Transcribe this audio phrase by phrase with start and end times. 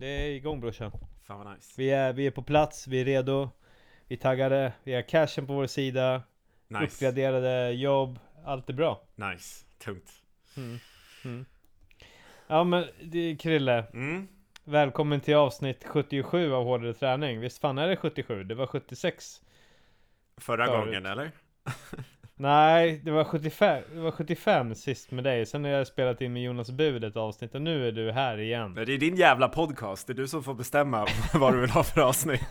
[0.00, 0.92] Det är igång brorsan.
[1.22, 1.74] Fan vad nice.
[1.76, 3.50] Vi är, vi är på plats, vi är redo.
[4.06, 6.22] Vi är taggade, vi har cashen på vår sida.
[6.68, 6.84] Nice.
[6.84, 8.18] Uppgraderade jobb.
[8.44, 9.02] Allt är bra.
[9.14, 9.66] Nice.
[9.78, 10.22] Tungt.
[10.56, 10.78] Mm.
[11.24, 11.44] Mm.
[12.46, 13.84] Ja men det, Krille.
[13.92, 14.28] Mm.
[14.64, 17.40] Välkommen till avsnitt 77 av Hårdare Träning.
[17.40, 18.44] Visst fan är det 77?
[18.44, 19.42] Det var 76.
[20.36, 20.84] Förra Förut.
[20.84, 21.30] gången eller?
[22.40, 25.46] Nej, det var 75, det var 75 sist med dig.
[25.46, 28.38] Sen har jag spelat in med Jonas Bud ett avsnitt och nu är du här
[28.38, 28.72] igen.
[28.72, 31.70] Men det är din jävla podcast, det är du som får bestämma vad du vill
[31.70, 32.40] ha för avsnitt.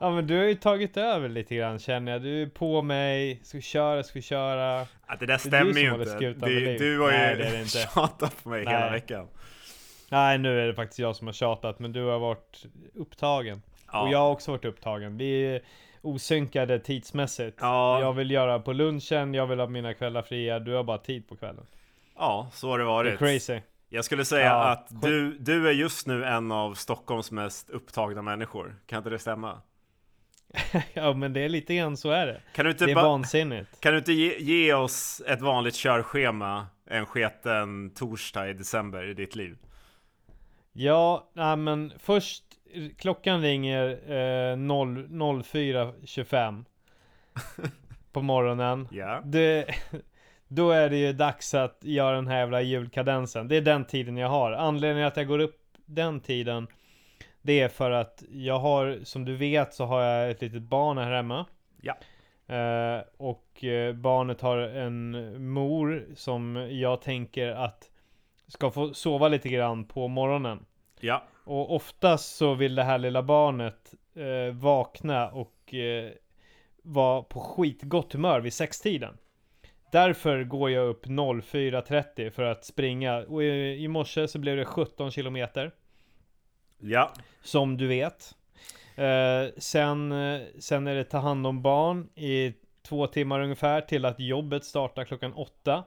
[0.00, 2.22] Ja men du har ju tagit över lite grann känner jag.
[2.22, 4.86] Du är på mig, ska köra, ska köra.
[5.08, 6.18] Ja, det där stämmer ju inte.
[6.18, 7.68] Det, du har Nej, ju inte.
[7.94, 8.90] tjatat på mig hela Nej.
[8.90, 9.28] veckan.
[10.10, 13.62] Nej nu är det faktiskt jag som har tjatat men du har varit upptagen.
[13.92, 14.02] Ja.
[14.02, 15.16] Och jag har också varit upptagen.
[15.16, 15.60] Vi
[16.02, 17.58] osynkade tidsmässigt.
[17.60, 18.00] Ja.
[18.00, 20.58] Jag vill göra på lunchen, jag vill ha mina kvällar fria.
[20.58, 21.66] Du har bara tid på kvällen.
[22.16, 23.18] Ja, så har det Det är varit.
[23.18, 23.60] crazy.
[23.88, 28.22] Jag skulle säga Ja, att du, du är just nu en av Stockholms mest upptagna
[28.22, 28.76] människor.
[28.86, 29.60] Kan inte det stämma?
[30.94, 32.40] ja men det är lite grann så är det.
[32.54, 33.80] Kan du inte, Det är vansinnigt.
[33.80, 39.14] kan du inte ge, ge oss ett vanligt körschema en sketen torsdag i december i
[39.14, 39.56] ditt liv?
[40.72, 42.44] Ja, nej men först
[42.98, 44.10] Klockan ringer
[44.50, 46.64] eh, 0, 04.25
[48.12, 49.20] På morgonen Ja.
[49.24, 49.66] det,
[50.48, 54.16] Då är det ju dags att göra den här jävla julkadensen Det är den tiden
[54.16, 56.66] jag har Anledningen att jag går upp den tiden
[57.42, 60.98] Det är för att jag har Som du vet så har jag ett litet barn
[60.98, 61.46] här hemma
[61.82, 61.96] Ja.
[62.54, 65.10] Eh, och eh, barnet har en
[65.52, 67.90] mor som jag tänker att
[68.46, 70.66] ska få sova lite grann på morgonen.
[71.00, 71.22] Ja.
[71.48, 76.10] Och oftast så vill det här lilla barnet eh, vakna och eh,
[76.82, 79.18] vara på skitgott humör vid sextiden.
[79.92, 83.16] Därför går jag upp 04.30 för att springa.
[83.16, 85.72] Och i, i morse så blev det 17 kilometer.
[86.78, 87.12] Ja.
[87.42, 88.34] Som du vet.
[88.96, 94.04] Eh, sen, eh, sen är det ta hand om barn i två timmar ungefär till
[94.04, 95.84] att jobbet startar klockan åtta.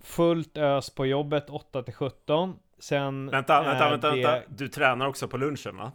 [0.00, 2.58] Fullt ös på jobbet 8 till 17.
[2.82, 4.22] Sen Vänta, vänta, vänta, det...
[4.22, 4.48] vänta.
[4.48, 5.92] Du tränar också på lunchen va?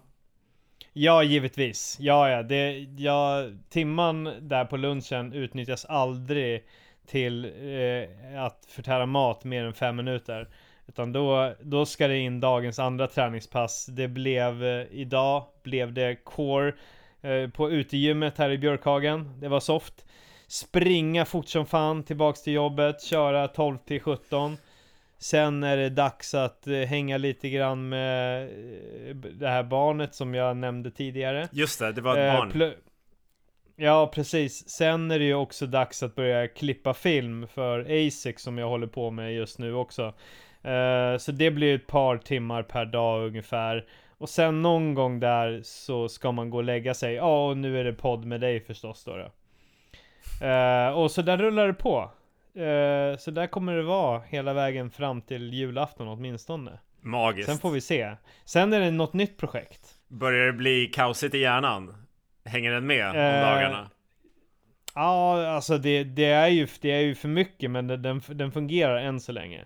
[0.94, 1.98] Ja, givetvis.
[2.00, 6.64] Ja, ja, det, ja, timman där på lunchen utnyttjas aldrig
[7.08, 10.50] till eh, att förtära mat mer än fem minuter.
[10.88, 13.86] Utan då, då ska det in dagens andra träningspass.
[13.86, 16.74] Det blev, eh, idag blev det core
[17.22, 19.40] eh, på utegymmet här i Björkhagen.
[19.40, 20.06] Det var soft.
[20.48, 24.58] Springa fort som fan tillbaks till jobbet, köra 12 till 17.
[25.20, 30.34] Sen är det dags att eh, hänga lite grann med eh, det här barnet som
[30.34, 31.48] jag nämnde tidigare.
[31.52, 32.52] Just det, det var ett Eh, barn.
[32.52, 32.74] plö-
[33.80, 34.70] Ja, precis.
[34.70, 38.88] Sen är det ju också dags att börja klippa film för ASIC som jag håller
[38.88, 40.14] på med just nu också.
[41.20, 43.86] Så det blir ett par timmar per dag ungefär.
[44.18, 47.14] Och sen någon gång där så ska man gå och lägga sig.
[47.14, 49.16] Ja, och nu är det podd med dig förstås då.
[49.18, 49.32] då.
[50.96, 52.12] Och så där rullar det på.
[52.58, 56.72] Eh, så där kommer det vara hela vägen fram till julafton åtminstone.
[57.02, 57.50] Magiskt.
[57.50, 58.16] Sen får vi se.
[58.46, 59.82] Sen är det något nytt projekt.
[60.08, 62.06] Börjar det bli kaosigt i hjärnan?
[62.46, 63.90] Hänger den med om Eh, dagarna?
[64.96, 68.52] Ja, alltså det, det, är ju, det är ju för mycket men den- den, den
[68.52, 69.66] fungerar än så länge.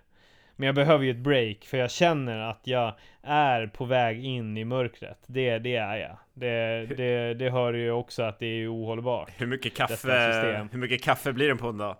[0.55, 4.57] Men jag behöver ju ett break för jag känner att jag är på väg in
[4.57, 5.19] i mörkret.
[5.27, 6.17] Det, det är jag.
[6.33, 9.31] Det, det, det hör ju också att det är ohållbart.
[9.37, 11.97] Hur mycket kaffe, hur mycket kaffe blir det på en dag?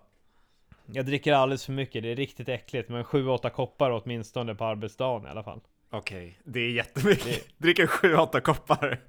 [0.86, 2.88] Jag dricker alldeles för mycket, det är riktigt äckligt.
[2.88, 5.60] Men 7-8 koppar åtminstone på arbetsdagen i alla fall.
[5.90, 7.46] Okej, det är jättemycket.
[7.58, 9.00] Dricker 7-8 koppar.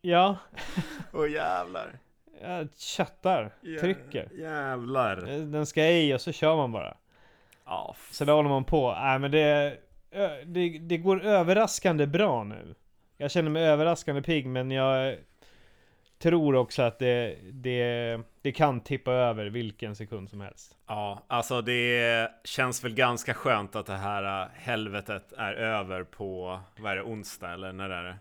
[0.00, 0.36] Ja,
[1.12, 1.98] Åh jävlar.
[2.42, 4.28] jag chattar, Jä- trycker.
[4.34, 5.16] Jävlar.
[5.52, 6.96] Den ska i och så kör man bara.
[7.64, 8.92] Ja, f- Så där håller man på.
[9.00, 9.76] Nej men det,
[10.44, 12.74] det, det går överraskande bra nu.
[13.16, 15.16] Jag känner mig överraskande pigg men jag
[16.18, 20.76] tror också att det, det, det kan tippa över vilken sekund som helst.
[20.86, 26.60] ja, alltså det känns väl ganska skönt att det här äh, helvetet är över på,
[26.78, 28.16] vad är det, onsdag eller när är det?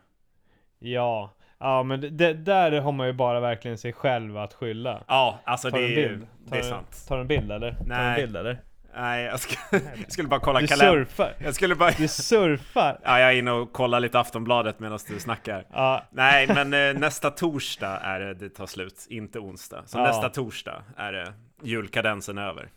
[0.80, 5.04] Ja, ja men det, där har man ju bara verkligen sig själv att skylla.
[5.08, 7.06] Ja, alltså Tar det är ju, det Tar, är sant.
[7.08, 7.72] Tar du en bild eller?
[7.72, 8.22] Tar du en Nej.
[8.22, 8.62] bild eller?
[9.00, 11.06] Nej, jag, ska, jag skulle bara kolla Du kalendern.
[11.06, 11.34] surfar!
[11.40, 11.92] Jag skulle bara...
[11.92, 13.00] Du surfar!
[13.04, 15.66] Ja, jag är inne och kollar lite Aftonbladet medan du snackar.
[15.74, 19.84] Ja, Nej, men eh, nästa torsdag är det det tar slut, inte onsdag.
[19.86, 20.04] Så Ja.
[20.04, 21.34] nästa torsdag är det
[21.64, 22.70] julkadensen över.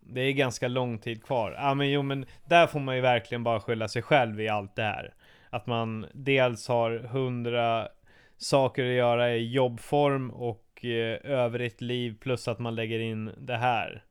[0.00, 1.54] det är ganska lång tid kvar.
[1.58, 4.76] Ja men jo men där får man ju verkligen bara skylla sig själv i allt
[4.76, 5.14] det här.
[5.50, 7.88] Att man dels har hundra
[8.38, 13.56] saker att göra i jobbform och eh, övrigt liv plus att man lägger in det
[13.56, 14.02] här.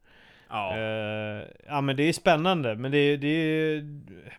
[0.50, 0.78] Ja.
[0.78, 3.86] Eh, ja men det är spännande, men det, är- det är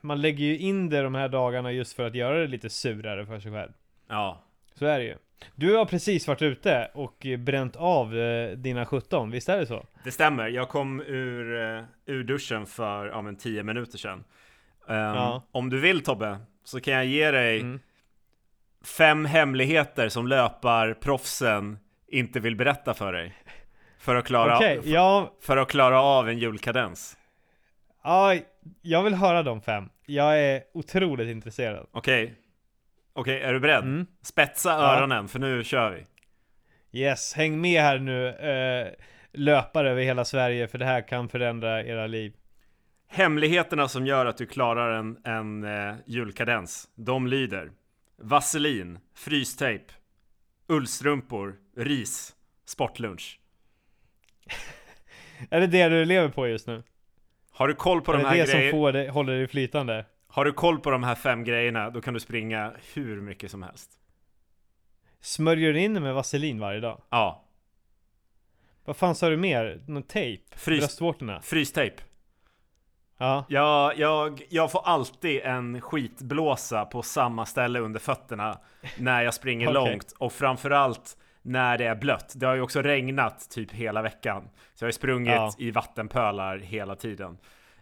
[0.01, 3.27] Man lägger ju in det de här dagarna just för att göra det lite surare
[3.27, 3.73] för sig själv.
[4.09, 4.43] ja.
[4.75, 5.15] Så är det ju.
[5.55, 9.87] Du har precis varit ute och bränt av eh, dina 17, visst är det så?
[10.05, 10.49] Det stämmer.
[10.49, 14.25] Jag kom ur, eh, ur duschen för ja, men 10 minuter sedan.
[14.89, 15.43] Ehm, Ja.
[15.51, 17.81] Om du vill Tobbe, så kan jag ge dig Mm.
[18.99, 23.35] fem hemligheter som löparproffsen inte vill berätta för dig.
[24.07, 27.17] För att klara, Okej, ja, för att klara av en julkadens.
[28.05, 28.35] ja,
[28.83, 29.89] jag vill höra de fem.
[30.07, 31.87] Jag är otroligt intresserad.
[31.93, 32.35] Okej?
[33.13, 33.83] Okej, är du beredd?
[33.85, 34.07] Mm.
[34.23, 34.97] Spetsa Ja.
[34.97, 36.07] öronen, för nu kör vi.
[37.01, 38.93] Yes, häng med här nu, eh,
[39.33, 42.33] löpare över hela Sverige, för det här kan förändra era liv.
[43.09, 47.71] Hemligheterna som gör att du klarar en, en eh, julkadens, de lyder
[48.19, 49.85] Vaselin, frystejp,
[50.69, 52.35] ullstrumpor, ris,
[52.67, 53.41] sportlunch.
[55.51, 56.83] Är det det du lever på just nu?
[57.51, 58.77] Har du koll på är de det här det som grejerna?
[58.79, 60.05] får dig, håller dig flytande?
[60.29, 63.63] Har du koll på de här fem grejerna, då kan du springa hur mycket som
[63.63, 63.91] helst.
[65.21, 67.03] Smörjer du in dig med vaselin varje dag?
[67.11, 67.45] Ja,
[68.85, 69.81] Vad fan sa du mer?
[69.87, 70.43] Någon tejp?
[70.57, 71.41] Frys- Bröstvårtorna?
[71.43, 72.03] frystejp.
[73.19, 73.45] Ja.
[73.49, 78.59] Jag, jag, jag får alltid en skitblåsa på samma ställe under fötterna
[78.99, 79.91] när jag springer Okej.
[79.91, 81.17] långt och framförallt
[81.47, 82.33] när det är blött.
[82.37, 84.49] Det har ju också regnat typ hela veckan.
[84.75, 85.53] Så jag har ju sprungit Ja.
[85.59, 87.39] i vattenpölar hela tiden.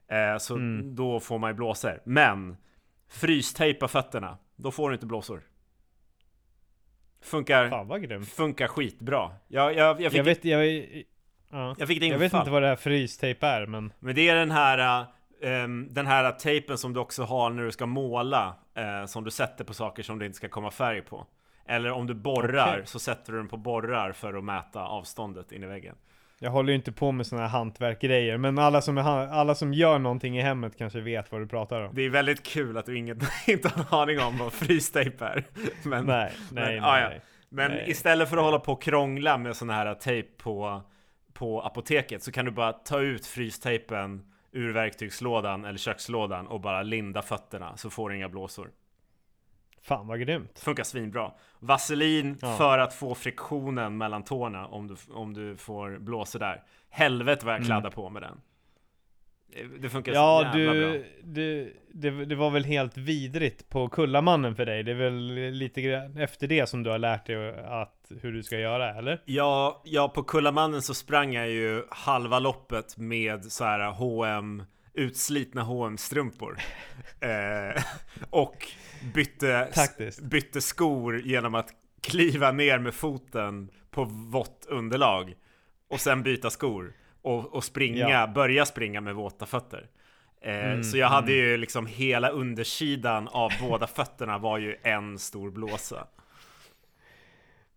[0.08, 0.94] Eh, så Mm.
[0.94, 2.00] då får man ju blåsor.
[2.05, 2.56] Men
[3.08, 5.43] frystejpa fötterna, då får du inte blåsor.
[7.22, 9.31] Funkar, Fan vad funkar skitbra.
[9.49, 10.66] Jag, jag, jag, fick, Jag vet, jag,
[11.50, 11.75] ja.
[11.78, 14.34] jag fick ett jag vet inte vad det här frystejp är, men Men det är
[14.34, 15.06] den här,
[15.43, 19.31] ehm, den här tejpen som du också har när du ska måla, eh, som du
[19.31, 21.26] sätter på saker som det inte ska komma färg på.
[21.66, 22.87] Eller om du borrar Okej.
[22.87, 25.96] så sätter du den på borrar för att mäta avståndet in i väggen.
[26.38, 28.37] jag håller ju inte på med såna här hantverkgrejer.
[28.37, 31.81] Men alla som, är, alla som gör någonting i hemmet kanske vet vad du pratar
[31.81, 31.94] om.
[31.94, 35.44] Det är väldigt kul att du inget, inte har en aning om vad frystejp är.
[35.88, 36.81] Men, Nej, nej, men, nej.
[36.82, 37.11] ah, ja.
[37.49, 37.90] men Nej.
[37.90, 40.82] istället för att hålla på och krångla med sån här tejp på,
[41.32, 44.22] på apoteket så kan du bara ta ut frystejpen
[44.52, 48.70] ur verktygslådan eller kökslådan och bara linda fötterna så får du inga blåsor.
[49.84, 50.58] Fan vad grymt.
[50.58, 51.32] Funkar svinbra.
[51.58, 52.56] Vaselin Ja.
[52.56, 56.62] för att få friktionen mellan tårna om du, om du får blåsor där.
[56.90, 57.66] Helvete vad jag Mm.
[57.66, 58.40] kladdar på med den.
[59.81, 60.82] Det- funkar Ja, så jävla bra.
[60.82, 64.82] du, du det, det var väl helt vidrigt på Kullamannen för dig?
[64.82, 65.16] Det är väl
[65.52, 69.22] lite grann efter det som du har lärt dig att, hur du ska göra, eller?
[69.25, 74.62] Ja, ja, på Kullamannen så sprang jag ju halva loppet med så här H&M
[74.94, 76.58] utslitna hm strumpor
[77.20, 77.82] eh,
[78.31, 78.67] Och
[79.14, 80.20] bytte, Taktiskt.
[80.20, 81.69] bytte skor genom att
[82.00, 85.35] kliva ner med foten på vått underlag
[85.88, 86.93] Och sen byta skor
[87.23, 88.26] och, och springa, Ja.
[88.26, 89.88] börja springa med våta fötter
[90.41, 95.19] eh, Mm, Så jag hade ju liksom hela undersidan av båda fötterna var ju en
[95.19, 96.06] stor blåsa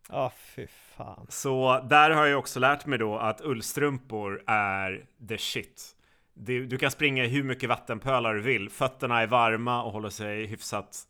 [0.10, 1.26] Ja, fy fan.
[1.30, 5.94] Så där har jag också lärt mig då att ullstrumpor är the shit.
[6.40, 8.70] Du, du kan springa i hur mycket vattenpölar du vill.
[8.70, 11.08] Fötterna är varma och håller sig hyfsat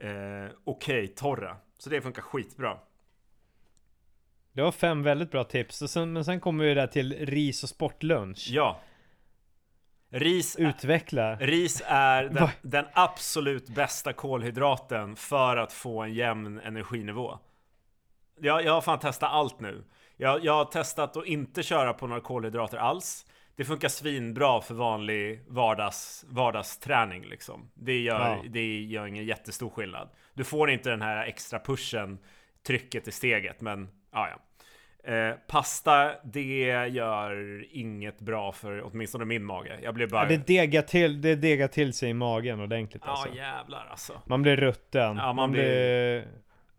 [0.00, 1.56] eh, okej torra.
[1.78, 2.78] Så det funkar skitbra.
[4.52, 5.82] Det var fem väldigt bra tips.
[5.82, 8.48] Och sen, men sen kommer vi där till ris och sportlunch.
[8.50, 8.80] Ja.
[10.10, 11.36] Ris, Utveckla.
[11.36, 17.38] ris är den, den absolut bästa kolhydraten för att få en jämn energinivå.
[18.40, 19.84] Jag, jag har fan testat allt nu.
[20.16, 23.25] Jag, jag har testat att inte köra på några kolhydrater alls.
[23.56, 27.70] Det funkar svinbra för vanlig vardags, vardagsträning liksom.
[27.74, 28.42] Det gör, Ja.
[28.48, 30.08] det gör ingen jättestor skillnad.
[30.34, 32.18] Du får inte den här extra pushen,
[32.66, 34.40] trycket i steget, men ja, ja.
[35.12, 39.78] Eh, pasta, det gör inget bra för åtminstone min mage.
[39.82, 40.22] Jag blir bara...
[40.22, 43.34] Ja, det degar till, det degar till sig i magen ordentligt Ja alltså.
[43.34, 44.22] jävlar alltså.
[44.26, 45.16] Man blir rutten.
[45.16, 46.28] man man blir...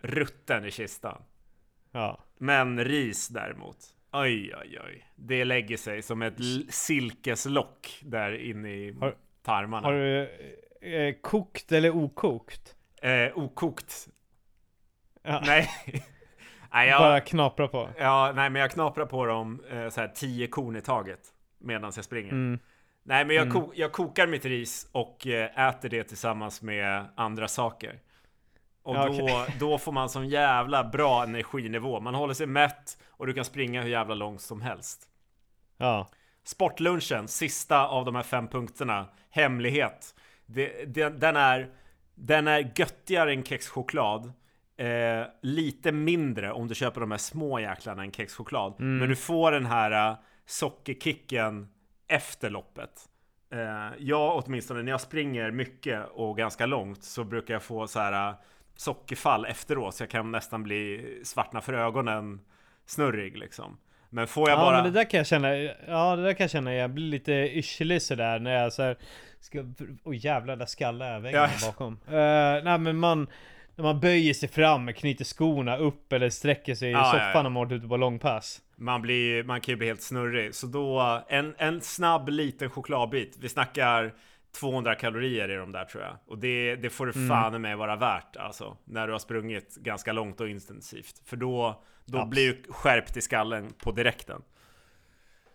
[0.02, 1.22] Rutten i kistan.
[1.92, 2.20] Ja.
[2.38, 3.78] Men ris däremot.
[4.12, 5.06] Oj, oj, oj.
[5.16, 6.38] Det lägger sig som ett
[6.70, 9.88] silkeslock där inne i Har- tarmarna.
[9.88, 10.30] Har du
[10.82, 12.76] eh, kokt eller okokt?
[13.02, 14.08] Eh, okokt.
[15.24, 15.42] Ja.
[15.46, 15.70] Nej.
[16.74, 17.90] nej, jag, Bara knapra på.
[17.98, 21.20] ja, nej, men jag knaprar på dem eh, så här 10 korn i taget
[21.58, 22.32] medan jag springer.
[22.32, 22.60] Mm.
[23.04, 23.62] Nej, men jag, Mm.
[23.62, 28.00] ko- jag kokar mitt ris och eh, äter det tillsammans med andra saker.
[28.88, 29.56] Och Ja, då, okej.
[29.60, 32.00] då får man sån jävla bra energinivå.
[32.00, 35.08] Man håller sig mätt och du kan springa hur jävla långt som helst.
[35.78, 36.08] Ja.
[36.44, 39.06] Sportlunchen, sista av de här fem punkterna.
[39.30, 40.16] Hemlighet.
[40.46, 41.70] Det, det, den, är,
[42.16, 44.32] den är göttigare än kexchoklad.
[44.78, 48.74] Eh, lite mindre om du köper de här små jäklarna än kexchoklad.
[48.80, 48.98] Mm.
[48.98, 51.68] Men du får den här eh, sockerkicken
[52.08, 53.10] efter loppet.
[53.54, 58.00] Eh, jag åtminstone när jag springer mycket och ganska långt så brukar jag få så
[58.00, 58.36] här
[58.78, 62.40] sockerfall efteråt så jag kan nästan bli svartna för ögonen
[62.86, 63.78] snurrig liksom.
[64.10, 64.76] Men får jag ja, bara...
[64.76, 65.56] men det där kan jag känna,
[65.88, 68.98] ja det där kan jag känna, jag blir lite yrslig sådär när jag såhär
[69.40, 69.64] ska,
[70.04, 71.68] Oj jävlar, där skallar jag väggen ja.
[71.68, 71.94] bakom.
[71.94, 73.28] Uh, nej men man,
[73.76, 77.32] när man böjer sig fram, knyter skorna upp eller sträcker sig ja, i soffan ja,
[77.34, 77.44] ja.
[77.44, 78.62] när man varit ute på långpass.
[78.76, 80.56] Man blir, man kan ju bli helt snurrig.
[80.56, 83.38] Så då, en, en snabb liten chokladbit.
[83.40, 84.14] Vi snackar
[84.52, 86.18] 200 kalorier i de där tror jag.
[86.28, 87.30] Och det, det får det mm.
[87.30, 88.78] fan med vara värt alltså.
[88.86, 91.22] När du har sprungit ganska långt och intensivt.
[91.26, 94.42] För då, då blir du skärpt i skallen på direkten.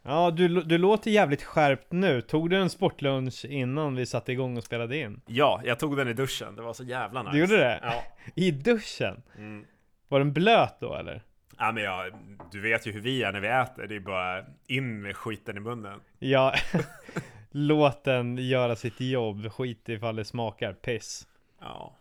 [0.02, 2.20] Ja, du, du låter jävligt skärpt nu.
[2.20, 5.20] Tog du en sportlunch innan vi satte igång och spelade in?
[5.26, 6.56] Ja, jag tog den i duschen.
[6.56, 7.32] Det var så jävla nice.
[7.32, 7.80] Du gjorde det?
[7.82, 8.02] Ja.
[8.34, 9.22] I duschen?
[9.36, 9.64] Mm.
[10.08, 11.22] Var den blöt då eller?
[11.58, 12.04] Ja men ja,
[12.52, 13.86] du vet ju hur vi är när vi äter.
[13.86, 16.00] Det är bara in med skiten i munnen.
[16.18, 16.54] Ja,
[17.52, 19.52] låt den göra sitt jobb.
[19.52, 21.26] Skit ifall det smakar piss.
[21.60, 21.96] Ja.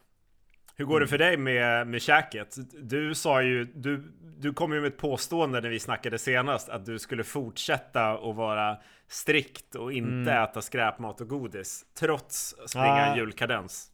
[0.76, 2.58] Hur går det för dig med, med käket?
[2.82, 6.86] Du sa ju, du, du kom ju med ett påstående när vi snackade senast att
[6.86, 8.78] du skulle fortsätta att vara
[9.08, 10.44] strikt och inte mm.
[10.44, 13.92] äta skräpmat och godis trots springa en julkadens.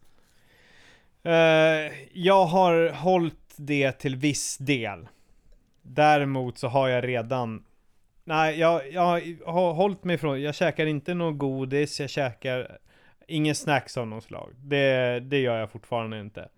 [1.26, 1.32] Uh,
[2.14, 5.08] jag har hållit det till viss del.
[5.82, 7.64] Däremot så har jag redan
[8.27, 12.77] Nej, jag, jag har hållit mig från, jag käkar inte någon godis, jag käkar
[13.27, 14.53] ingen snacks av något slag.
[14.57, 16.50] Det, det gör jag fortfarande inte.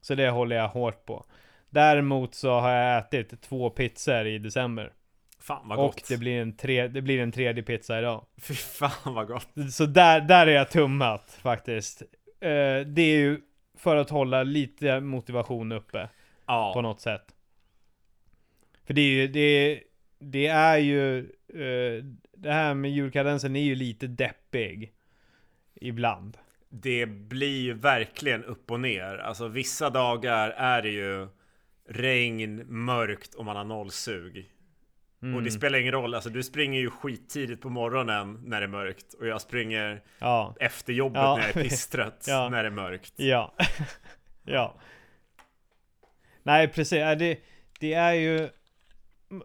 [0.00, 1.24] Så det håller jag hårt på.
[1.70, 4.92] Däremot så har jag ätit två pizzor i december.
[5.40, 5.94] Fan vad gott.
[5.94, 8.26] Och det blir en, tre, det blir en tredje pizza idag.
[8.42, 9.48] Fy fan vad gott.
[9.72, 12.02] Så där, där är jag tummat faktiskt.
[12.02, 13.40] Uh, det är ju
[13.78, 16.08] för att hålla lite motivation uppe.
[16.46, 16.70] Ja.
[16.74, 17.34] På något sätt.
[18.86, 19.80] För det är ju, det,
[20.18, 21.18] det är ju,
[21.54, 22.04] uh,
[22.36, 24.92] det här med julkadensen är ju lite deppig.
[25.80, 26.36] Ibland
[26.68, 29.18] det blir ju verkligen upp och ner.
[29.18, 31.28] Alltså vissa dagar är det ju
[31.88, 34.52] regn, mörkt och man har nollsug.
[35.22, 35.34] Mm.
[35.34, 35.58] Och det mm.
[35.58, 39.26] spelar ingen roll, alltså du springer ju skittidigt på morgonen när det är mörkt och
[39.26, 40.54] jag springer ja.
[40.60, 41.36] efter jobbet ja.
[41.36, 42.48] när jag är pisstrött ja.
[42.48, 43.12] när det är mörkt.
[43.16, 43.54] Ja.
[44.44, 44.74] ja.
[46.42, 47.38] Nej precis, det,
[47.80, 48.48] det är ju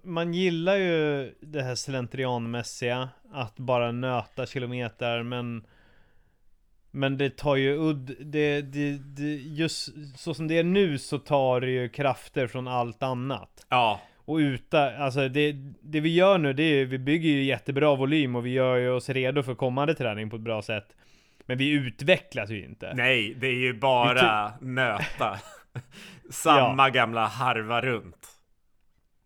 [0.03, 5.67] Man gillar ju det här slentrianmässiga Att bara nöta kilometer men
[6.95, 11.17] men det tar ju udd, det, det, det, just så som det är nu så
[11.19, 13.65] tar det ju krafter från allt annat.
[13.69, 14.01] Ja.
[14.25, 18.35] Och utan, alltså det, det vi gör nu det är vi bygger ju jättebra volym
[18.35, 20.95] och vi gör ju oss redo för kommande träning på ett bra sätt.
[21.45, 22.93] Men vi utvecklas ju inte.
[22.93, 25.39] Nej, det är ju bara nöta.
[26.29, 26.89] Samma ja.
[26.89, 28.32] gamla harva runt.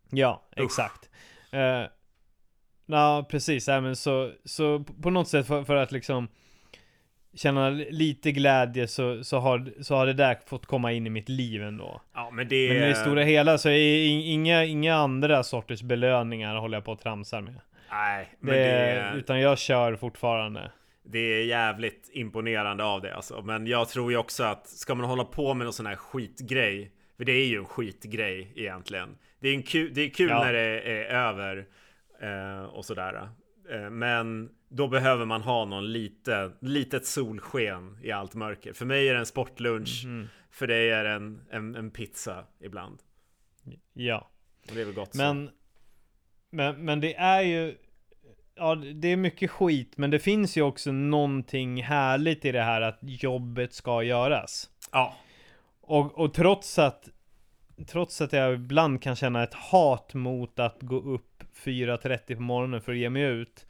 [0.10, 1.10] Ja, exakt.
[1.54, 1.90] Uh,
[2.86, 3.68] ja, precis.
[3.68, 6.28] Ja, men så, så på något sätt för, för att liksom
[7.34, 11.30] känna lite glädje så, så, har, så har det där fått komma in i mitt
[11.30, 12.02] liv ändå.
[12.14, 12.68] Ja, men det...
[12.68, 16.92] Men i det stora hela så är inga, inga andra sorters belöningar håller jag på
[16.92, 17.56] att tramsa med.
[17.92, 19.14] Nej, men det, det...
[19.16, 20.72] Utan jag kör fortfarande.
[21.04, 23.42] Det är jävligt imponerande av det alltså.
[23.42, 26.92] Men jag tror ju också att ska man hålla på med någon sån här skitgrej.
[27.18, 29.18] För det är ju en skitgrej egentligen.
[29.40, 30.44] Det är, en kul, det är kul ja.
[30.44, 31.68] när det är över
[32.22, 33.30] eh, och sådär.
[33.70, 38.74] Eh, men då behöver man ha någon lite, litet solsken i allt mörker.
[38.74, 40.04] För mig är det en sportlunch.
[40.06, 40.28] Mm.
[40.52, 43.00] För dig är det en, en, en, pizza ibland.
[43.94, 44.32] Ja.
[44.70, 45.54] Och det är väl gott men, så.
[46.50, 47.78] Men, men det är ju
[48.60, 52.82] Ja, det är mycket skit, men det finns ju också någonting härligt i det här
[52.82, 54.70] att jobbet ska göras.
[54.92, 55.16] Ja.
[55.82, 57.10] Och, och trots att
[57.86, 62.82] Trots att jag ibland kan känna ett hat mot att gå upp 4.30 på morgonen
[62.82, 63.66] för att ge mig ut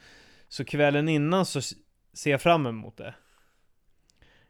[0.47, 1.61] så kvällen innan så
[2.13, 3.13] ser jag fram emot det.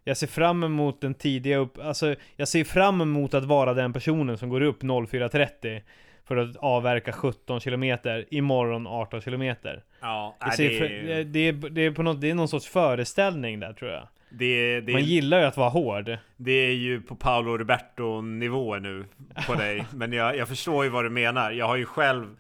[0.04, 3.94] Jag ser fram emot den tidiga upp, alltså jag ser fram emot att vara den
[3.94, 5.82] personen som går upp 04.30
[6.24, 7.84] för att avverka 17 km,
[8.30, 9.56] imorgon 18 km.
[10.02, 11.24] Ja, det, är...
[11.24, 14.08] det, är, det, är på något, det är någon sorts föreställning där tror jag.
[14.30, 16.18] Det, det, Man gillar ju att vara hård.
[16.38, 19.06] Det är ju på Paolo Roberto nivå nu
[19.48, 19.86] på dig.
[19.94, 21.52] Men jag, jag förstår ju vad du menar.
[21.52, 22.36] Jag har ju själv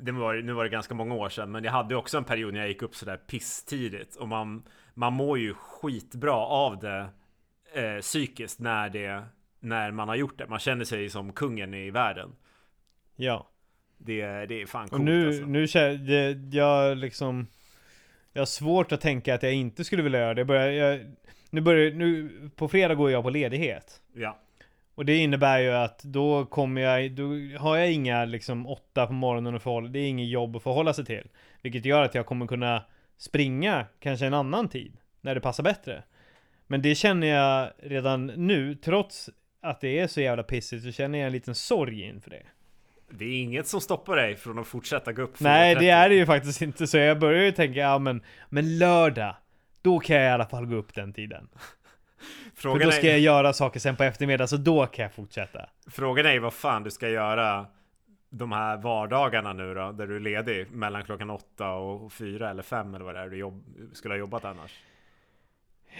[0.00, 2.54] det var, nu var det ganska många år sedan, men jag hade också en period
[2.54, 4.62] när jag gick upp sådär pisstidigt och man,
[4.94, 7.08] man mår ju skitbra av det
[7.74, 9.22] eh, psykiskt när det
[9.60, 10.46] när man har gjort det.
[10.46, 12.36] Man känner sig som kungen i världen.
[13.16, 13.48] Ja.
[13.98, 15.46] Det, det är fan coolt Och nu, alltså.
[15.46, 15.66] nu
[15.96, 17.46] det, jag liksom
[18.32, 20.44] Jag har svårt att tänka att jag inte skulle vilja göra det.
[20.44, 21.00] Börjar, jag,
[21.50, 24.00] nu börjar, nu på fredag går jag på ledighet.
[24.14, 24.38] Ja.
[24.94, 27.22] Och det innebär ju att då kommer jag, då
[27.58, 30.94] har jag inga liksom åtta på morgonen att förhålla, det är inget jobb att förhålla
[30.94, 31.28] sig till.
[31.62, 32.84] Vilket gör att jag kommer kunna
[33.16, 36.02] springa kanske en annan tid när det passar bättre.
[36.66, 39.30] Men det känner jag redan nu, trots
[39.60, 42.42] att det är så jävla pissigt så känner jag en liten sorg inför det.
[43.10, 45.78] Det är inget som stoppar dig från att fortsätta gå upp Nej, 4.30.
[45.78, 46.86] det är det ju faktiskt inte.
[46.86, 49.34] Så jag börjar ju tänka, ja men, men lördag,
[49.82, 51.48] då kan jag i alla fall gå upp den tiden.
[52.54, 55.12] För Frågan då ska är, jag göra saker sen på eftermiddagen, så då kan jag
[55.12, 55.68] fortsätta.
[55.90, 57.66] frågan är vad fan du ska göra
[58.30, 62.62] de här vardagarna nu då, där du är ledig mellan klockan åtta och fyra eller
[62.62, 64.70] fem eller vad det är du jobb, skulle ha jobbat annars.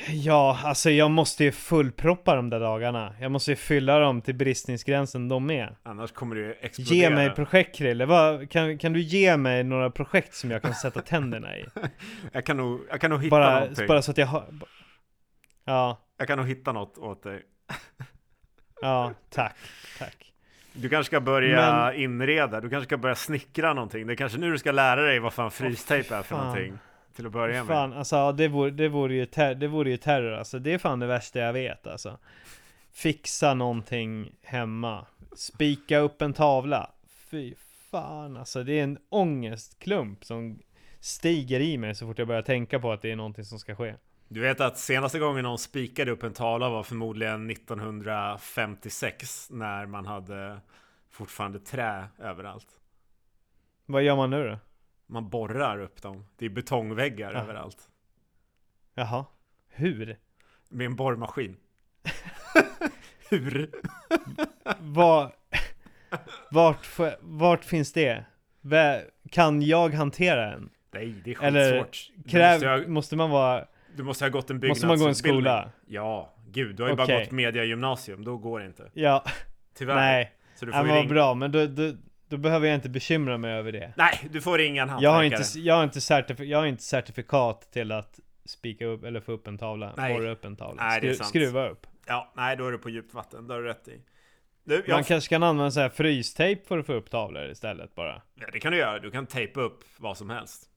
[0.07, 3.15] Ja, alltså jag måste ju fullproppa de där dagarna.
[3.21, 5.75] Jag måste ju fylla dem till bristningsgränsen de med.
[5.83, 6.95] Annars kommer du ju explodera.
[6.97, 10.75] Ge mig projekt Krille, Vad- kan, kan du ge mig några projekt som jag kan
[10.75, 11.65] sätta tänderna i?
[12.33, 13.87] jag, kan nog, jag kan nog hitta Bara, någonting.
[13.87, 14.45] bara så att jag har...
[15.65, 17.43] Ja, Jag kan nog hitta något åt dig.
[18.83, 19.57] ja, tack,
[19.99, 20.33] tack.
[20.73, 24.07] Du kanske ska börja Men- inreda, du kanske ska börja snickra någonting.
[24.07, 26.79] Det är kanske nu du ska lära dig vad fan frystejp är för någonting.
[27.19, 27.67] Till att börja med.
[27.67, 30.59] Fan, alltså det vore, det vore ju ter- det vore ju terror alltså.
[30.59, 32.19] Det är fan det värsta jag vet alltså.
[32.93, 35.07] Fixa någonting hemma.
[35.37, 36.91] Spika upp en tavla.
[37.31, 37.55] Fy
[37.91, 38.65] fan alltså.
[38.65, 40.59] Det är en ångestklump som
[41.01, 43.77] stiger i mig så fort jag börjar tänka på att det är någonting som ska
[43.77, 43.95] ske.
[44.29, 50.07] Du vet att senaste gången någon spikade upp en tavla var förmodligen 1956 när man
[50.07, 50.61] hade
[51.11, 52.69] fortfarande trä överallt.
[53.87, 54.59] Vad gör man nu då?
[55.11, 56.25] Man borrar upp dem.
[56.37, 57.39] Det är betongväggar Ja.
[57.41, 57.79] överallt.
[58.95, 59.25] Jaha.
[59.69, 60.19] Hur?
[60.69, 61.57] Med en borrmaskin.
[63.31, 63.71] Hur?
[64.79, 65.33] Var,
[66.51, 66.87] vart,
[67.21, 68.25] vart finns det?
[69.31, 70.71] Kan jag hantera en?
[70.93, 72.11] Nej, det är Eller skitsvårt.
[72.25, 73.65] Du Kräv, måste, ha, måste man vara...
[73.97, 75.43] du måste ha gått en Måste man gå en byggnadsutbildning.
[75.43, 75.71] skola?
[75.87, 76.77] Ja, gud.
[76.77, 77.25] Du har ju bara Okej.
[77.25, 78.25] gått mediagymnasium.
[78.25, 78.91] Då går det inte.
[78.95, 79.25] Ja,
[79.75, 79.95] Tyvärr.
[79.95, 80.33] nej.
[80.55, 81.13] Så du får men ju vad ringa.
[81.15, 81.93] bra, men då, då,
[82.29, 83.93] då behöver jag inte bekymra mig över det.
[83.97, 85.47] Nej, du får ringa en Jag har, hantverkare.
[85.47, 89.33] inte, jag, har inte certif- jag har inte certifikat till att spika upp eller få
[89.33, 90.15] upp en tavla, Nej.
[90.15, 91.87] borra upp en tavla, Nej, Skru- skruva upp.
[92.07, 93.47] Ja, nej, då är du på djupt vatten.
[93.47, 94.01] Det har du rätt i.
[94.65, 94.95] Du, jag...
[94.95, 98.23] Man kanske kan använda så här frystejp för att få upp tavlor istället bara.
[98.35, 98.99] Ja, det kan du göra.
[98.99, 100.69] Du kan tejpa upp vad som helst.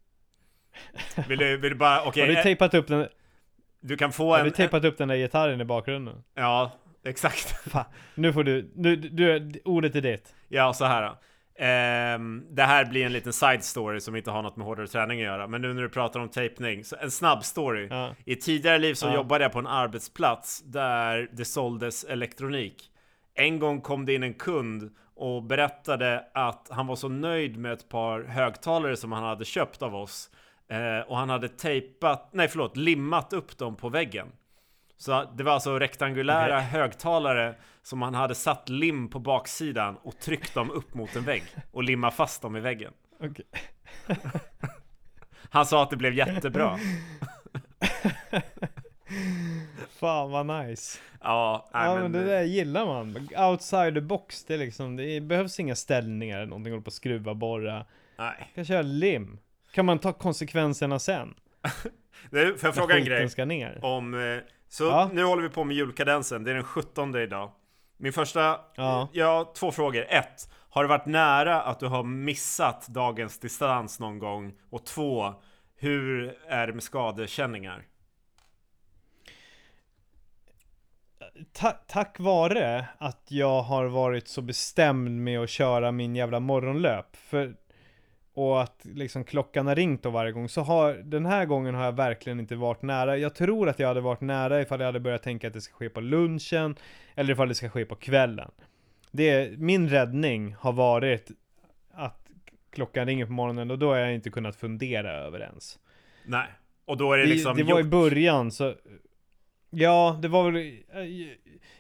[1.27, 3.07] Vill du, vill du bara, okej, har du eh, tejpat upp den,
[3.79, 4.45] du kan få har en...
[4.45, 6.23] du tejpat upp den där gitarren i bakgrunden?
[6.35, 6.71] Ja,
[7.03, 7.69] exakt.
[7.71, 7.85] Fan,
[8.15, 10.35] nu får du, nu, du, ordet är ditt.
[10.47, 11.01] Ja, så här.
[11.01, 11.17] då.
[11.55, 15.19] Ehm, det här blir en liten side story som inte har något med hårdare träning
[15.19, 15.47] att göra.
[15.47, 17.87] Men nu när du pratar om tejpning, en snabb story.
[17.89, 18.15] Ja.
[18.25, 19.13] I tidigare liv så Ja.
[19.15, 22.91] jobbade jag på en arbetsplats där det såldes elektronik.
[23.35, 27.71] En gång kom det in en kund och berättade att han var så nöjd med
[27.73, 30.29] ett par högtalare som han hade köpt av oss.
[30.69, 34.27] Eh, och han hade tejpat, nej förlåt, limmat upp dem på väggen.
[35.01, 36.67] Så det var alltså rektangulära Okej.
[36.67, 41.43] högtalare som han hade satt lim på baksidan och tryckt dem upp mot en vägg
[41.71, 42.93] och limmat fast dem i väggen.
[43.19, 43.45] Okej.
[45.49, 46.79] Han sa att det blev jättebra.
[49.99, 50.99] Fan vad nice.
[51.21, 53.29] Ja, Ja men det där gillar man.
[53.37, 57.33] Outside the box, det liksom, det behövs inga ställningar eller någonting, hålla på att skruva,
[57.33, 57.85] borra.
[58.17, 58.51] Nej.
[58.55, 59.39] Kan köra lim.
[59.71, 61.33] Kan man ta konsekvenserna sen?
[62.29, 63.29] Får jag fråga en grej?
[63.29, 63.85] ska ner.
[63.85, 64.37] Om, eh,
[64.71, 65.09] så Ja.
[65.13, 67.51] nu håller vi på med julkadensen, det är den 17 idag.
[67.97, 69.09] Min första, Ja.
[69.13, 70.05] jag har två frågor.
[70.09, 74.53] Ett, har det varit nära att du har missat dagens distans någon gång?
[74.69, 75.33] Och två,
[75.75, 77.85] hur är det med skadekänningar?
[81.53, 87.15] Ta tack vare att jag har varit så bestämd med att köra min jävla morgonlöp.
[87.15, 87.55] För,
[88.33, 90.49] och att liksom klockan har ringt då varje gång.
[90.49, 93.17] Så har, den här gången har jag verkligen inte varit nära.
[93.17, 95.73] Jag tror att jag hade varit nära ifall jag hade börjat tänka att det ska
[95.73, 96.75] ske på lunchen.
[97.15, 98.51] Eller ifall det ska ske på kvällen.
[99.11, 101.31] Det, min räddning har varit
[101.91, 102.27] att
[102.71, 105.79] klockan ringer på morgonen och då har jag inte kunnat fundera över ens.
[106.25, 106.47] Nej.
[106.85, 107.91] Och då är det Det, liksom det var i gjort.
[107.91, 108.73] början så
[109.69, 110.77] Ja, det var väl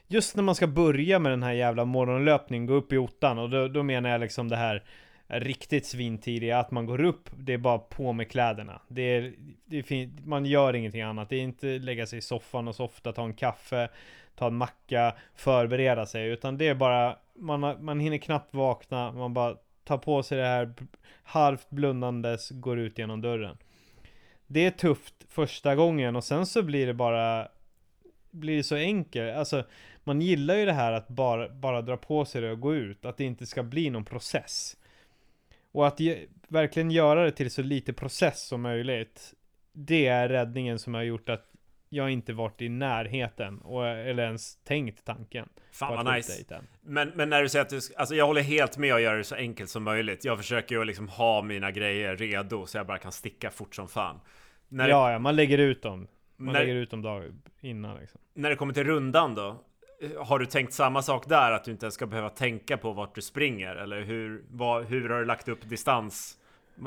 [0.07, 3.49] Just när man ska börja med den här jävla morgonlöpningen, gå upp i ottan och
[3.49, 4.83] då, då menar jag liksom det här
[5.33, 8.81] Riktigt svintidiga, att man går upp, det är bara på med kläderna.
[8.87, 9.33] Det är,
[9.65, 11.29] det är fint, man gör ingenting annat.
[11.29, 13.89] Det är inte lägga sig i soffan och softa, ta en kaffe
[14.35, 16.27] Ta en macka, förbereda sig.
[16.29, 20.37] Utan det är bara, man, har- man hinner knappt vakna Man bara tar på sig
[20.37, 20.73] det här
[21.23, 23.57] Halvt blundandes, går ut genom dörren.
[24.47, 27.47] Det är tufft första gången och sen så blir det bara
[28.31, 29.63] Blir det så enkelt, alltså
[30.03, 33.05] Man gillar ju det här att bara, bara dra på sig det och gå ut,
[33.05, 34.77] att det inte ska bli någon process.
[35.71, 39.33] Och att ge, verkligen göra det till så lite process som möjligt
[39.73, 41.51] Det är räddningen som har gjort att
[41.89, 46.61] jag inte varit i närheten och, eller ens tänkt tanken Fan vad nice.
[46.81, 49.23] Men, men när du säger att du, alltså jag håller helt med och gör det
[49.23, 50.25] så enkelt som möjligt.
[50.25, 53.87] Jag försöker ju liksom ha mina grejer redo så jag bara kan sticka fort som
[53.87, 54.19] fan.
[54.67, 56.07] När, Ja, ja, man lägger ut dem.
[56.37, 57.31] Man när, lägger ut dem dagar
[57.61, 58.19] innan liksom.
[58.33, 59.63] när det kommer till rundan då?
[60.01, 61.51] Eh, har du tänkt samma sak där?
[61.51, 63.75] Att du inte ens ska behöva tänka på vart du springer?
[63.75, 66.37] Eller hur, vad, hur har du lagt upp distans?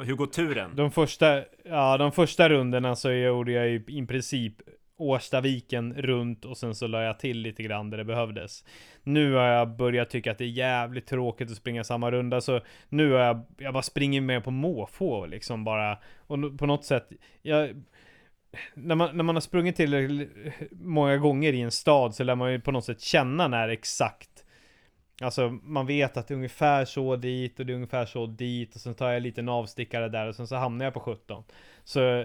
[0.02, 0.70] Hur går turen?
[0.76, 4.54] De första, ja, de första rundorna så gjorde jag ju i princip
[4.96, 8.64] Årstaviken runt och sen så la jag till lite grann där det behövdes.
[9.02, 12.60] Nu har jag börjat tycka att det är jävligt tråkigt att springa samma runda så
[12.88, 15.98] nu har jag, jag bara springer med på måfå liksom bara.
[16.18, 17.82] Och på något sätt, jag,
[18.74, 20.28] när man, när man har sprungit till
[20.70, 24.30] många gånger i en stad så lär man ju på något sätt känna när exakt
[25.20, 28.74] Alltså man vet att det är ungefär så dit och det är ungefär så dit
[28.74, 31.44] och sen tar jag en liten avstickare där och sen så hamnar jag på 17.
[31.84, 32.24] Så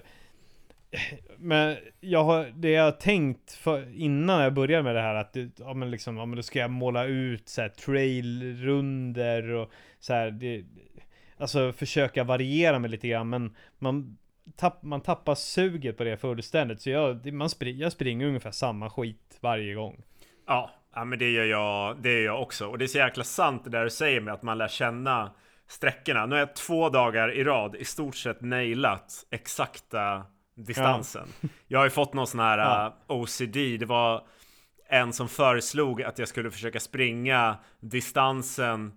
[1.37, 5.37] men jag har, det jag har tänkt för, innan jag började med det här att
[5.55, 10.13] ja men liksom, ja men då ska jag måla ut så här trailrunder och så
[10.13, 10.63] här, det,
[11.37, 14.17] Alltså försöka variera mig lite grann men man,
[14.55, 18.89] tapp, man tappar suget på det fullständigt så jag, man spring, jag springer ungefär samma
[18.89, 20.03] skit varje gång.
[20.47, 22.67] Ja, ja men det gör jag, det gör jag också.
[22.67, 25.31] Och det är så jäkla sant det där du säger med att man lär känna
[25.67, 26.25] sträckorna.
[26.25, 31.27] Nu har jag två dagar i rad i stort sett nailat exakta distansen.
[31.41, 31.49] Ja.
[31.67, 32.93] Jag har ju fått någon sån här ja.
[33.07, 33.55] Uh, OCD.
[33.79, 34.27] Det var
[34.89, 38.91] en som föreslog att jag skulle försöka springa distansen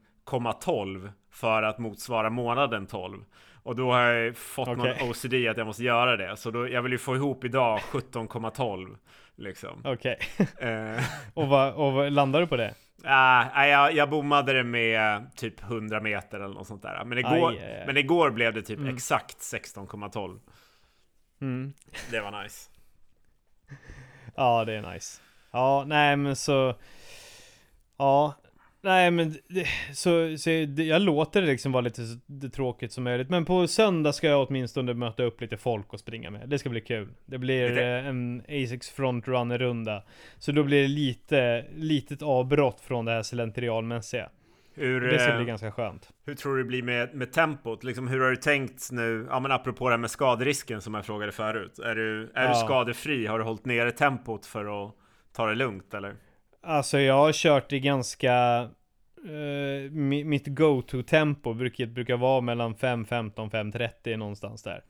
[0.60, 3.24] 12 för att motsvara månaden 12.
[3.62, 4.94] Och då har jag fått okay.
[4.98, 6.36] någon OCD att jag måste göra det.
[6.36, 8.96] Så då, jag vill ju få ihop idag 17,12.
[9.36, 9.82] Liksom.
[9.84, 10.18] Okej.
[10.38, 10.68] Okay.
[10.70, 11.02] Eh.
[11.34, 12.74] och, vad, och vad, landar du på det?
[13.04, 17.04] Uh, jag, jag bommade det med typ 100 meter eller något sånt där.
[17.04, 17.86] Men igår, aj, aj, aj.
[17.86, 18.94] Men igår blev det typ mm.
[18.94, 20.40] exakt 16,12.
[21.40, 21.72] Mm.
[22.10, 22.70] Det var nice.
[24.36, 25.20] ja, det är nice.
[25.50, 26.74] Ja, nej men så...
[27.96, 28.34] Ja,
[28.82, 32.92] nej men det, så, så det, jag låter det liksom vara lite så det tråkigt
[32.92, 33.30] som möjligt.
[33.30, 36.48] Men på söndag ska jag åtminstone möta upp lite folk och springa med.
[36.48, 37.08] Det ska bli kul.
[37.26, 37.84] Det blir lite.
[37.84, 40.02] en Asics Frontrunner-runda.
[40.38, 44.28] Så då blir det lite, litet avbrott från det här slentrianmässiga.
[44.74, 46.08] Hur, det ska bli eh, ganska skönt.
[46.24, 47.84] Hur tror du det blir med, med tempot?
[47.84, 49.26] Liksom, hur har du tänkt nu?
[49.30, 51.78] Ja men apropå det här med skaderisken som jag frågade förut.
[51.78, 52.48] Är du, är ja.
[52.48, 53.26] du skadefri?
[53.26, 54.94] Har du hållit nere tempot för att
[55.32, 56.16] ta det lugnt eller?
[56.62, 58.62] Alltså jag har kört i ganska
[59.24, 59.90] uh,
[60.24, 64.82] Mitt go-to-tempo brukar, brukar vara mellan 5.15 5.30 någonstans där.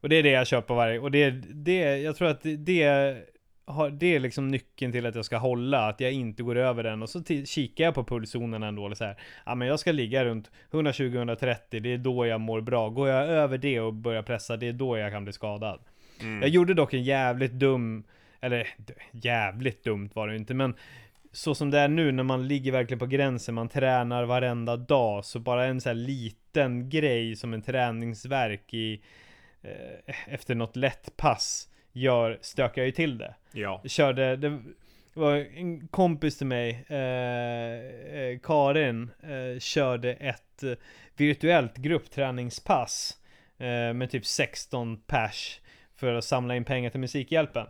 [0.00, 2.56] Och det är det jag kör på varje, och det, det, jag tror att det,
[2.56, 3.16] det
[3.66, 6.82] har, det är liksom nyckeln till att jag ska hålla, att jag inte går över
[6.82, 9.16] den och så kikar jag på pulszonen ändå och så här.
[9.46, 12.88] Ja men jag ska ligga runt 120-130, det är då jag mår bra.
[12.88, 15.80] Går jag över det och börjar pressa, det är då jag kan bli skadad.
[16.20, 16.42] Mm.
[16.42, 18.04] Jag gjorde dock en jävligt dum,
[18.44, 18.68] eller
[19.10, 20.74] jävligt dumt var det inte, men
[21.32, 25.24] så som det är nu när man ligger verkligen på gränsen, man tränar varenda dag,
[25.24, 29.02] så bara en så här liten grej som en träningsverk i
[29.62, 33.34] eh, efter något lätt pass gör, stökar ju till det.
[33.52, 33.82] Ja.
[33.86, 34.62] Körde, det
[35.14, 40.72] var en kompis till mig, eh, eh, Karin, eh, körde ett eh,
[41.16, 43.16] virtuellt gruppträningspass
[43.58, 45.60] eh, med typ 16 pers
[45.96, 47.66] för att samla in pengar till Musikhjälpen.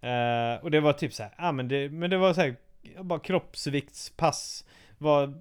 [0.00, 2.56] Eh, och det var typ så här, ah, men, det, men det var så här,
[3.02, 4.64] bara kroppsviktspass.
[4.98, 5.34] Var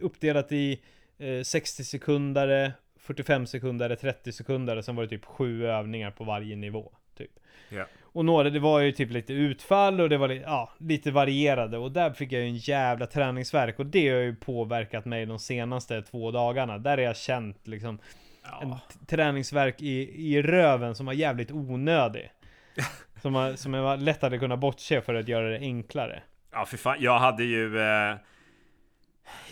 [0.00, 0.80] uppdelat i
[1.44, 6.92] 60 sekunder, 45 sekunder, 30 sekunder, sen var det typ sju övningar på varje nivå.
[7.16, 7.30] Typ.
[7.70, 7.86] Yeah.
[8.02, 11.92] Och några, det var ju typ lite utfall och det var ja, lite varierade och
[11.92, 16.02] där fick jag ju en jävla träningsverk och det har ju påverkat mig de senaste
[16.02, 16.78] två dagarna.
[16.78, 17.98] Där har jag känt liksom
[18.42, 18.62] ja.
[18.62, 18.74] en
[19.06, 22.30] träningsverk i, i röven som var jävligt onödig.
[23.22, 26.22] som, var, som jag lätt hade kunnat bortse för att göra det enklare.
[26.52, 28.16] Ja, för fan, jag hade ju eh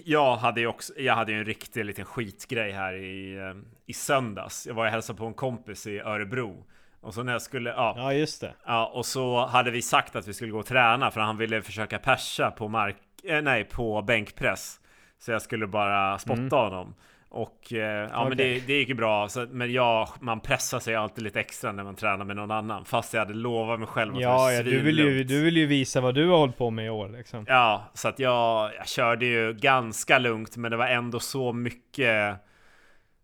[0.05, 3.55] jag hade ju också, jag hade ju en riktig liten skitgrej här i, eh,
[3.87, 4.67] i söndags.
[4.67, 6.67] Jag var och hälsade på en kompis i Örebro.
[7.01, 7.95] Och så när jag skulle, ja.
[7.97, 8.55] Ja, just det.
[8.67, 11.63] Ja, och så hade vi sagt att vi skulle gå och träna för han ville
[11.63, 14.81] försöka persa på mark, eh, nej, på bänkpress.
[15.19, 16.51] Så jag skulle bara spotta mm.
[16.51, 16.95] honom.
[17.33, 18.29] Och eh, ja, okay.
[18.29, 19.29] men det, det gick ju bra.
[19.29, 22.85] Så, men ja, man pressar sig alltid lite extra när man tränar med någon annan.
[22.85, 25.67] Fast jag hade lovat mig själv att Ja, ja du, vill ju, du vill ju
[25.67, 27.45] visa vad du har hållit på med i år liksom.
[27.49, 30.57] Ja, så att jag, jag körde ju ganska lugnt.
[30.57, 32.37] Men det var ändå så mycket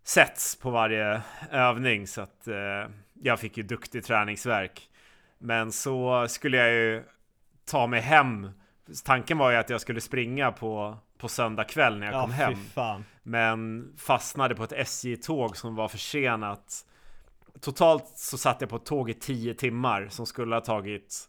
[0.04, 2.06] sets på varje övning.
[2.06, 2.90] Så att eh,
[3.22, 4.82] jag fick ju duktig träningsverk.
[5.38, 7.02] Men så skulle jag ju
[7.70, 8.50] ta mig hem.
[9.04, 12.32] Tanken var ju att jag skulle springa på på söndag kväll när jag ja, kom
[12.32, 12.54] hem.
[12.74, 13.04] Fan.
[13.28, 16.86] Men fastnade på ett SJ-tåg som var försenat.
[17.60, 21.28] Totalt så satt jag på ett tåg i 10 timmar som skulle ha tagit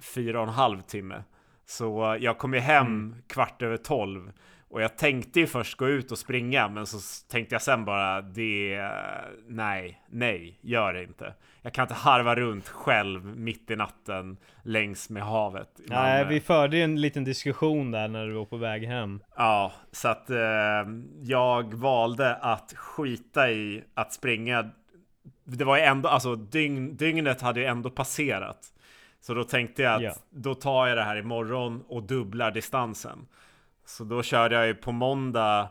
[0.00, 1.24] fyra och en halv timme.
[1.64, 3.16] Så jag kom ju hem mm.
[3.26, 4.32] kvart över tolv
[4.68, 8.22] Och jag tänkte ju först gå ut och springa, men så tänkte jag sen bara
[8.22, 8.90] det,
[9.48, 11.34] nej, nej, gör det inte.
[11.66, 15.68] Jag kan inte harva runt själv mitt i natten längs med havet.
[15.86, 19.20] Nej, vi förde ju en liten diskussion där när du var på väg hem.
[19.36, 20.36] Ja, så att eh,
[21.22, 24.70] jag valde att skita i att springa.
[25.44, 28.58] Det var ju ändå, alltså dygn, dygnet hade ju ändå passerat.
[29.20, 30.12] Så då tänkte jag att Ja.
[30.30, 33.26] då tar jag det här imorgon och dubblar distansen.
[33.86, 35.68] Så då körde jag ju på måndag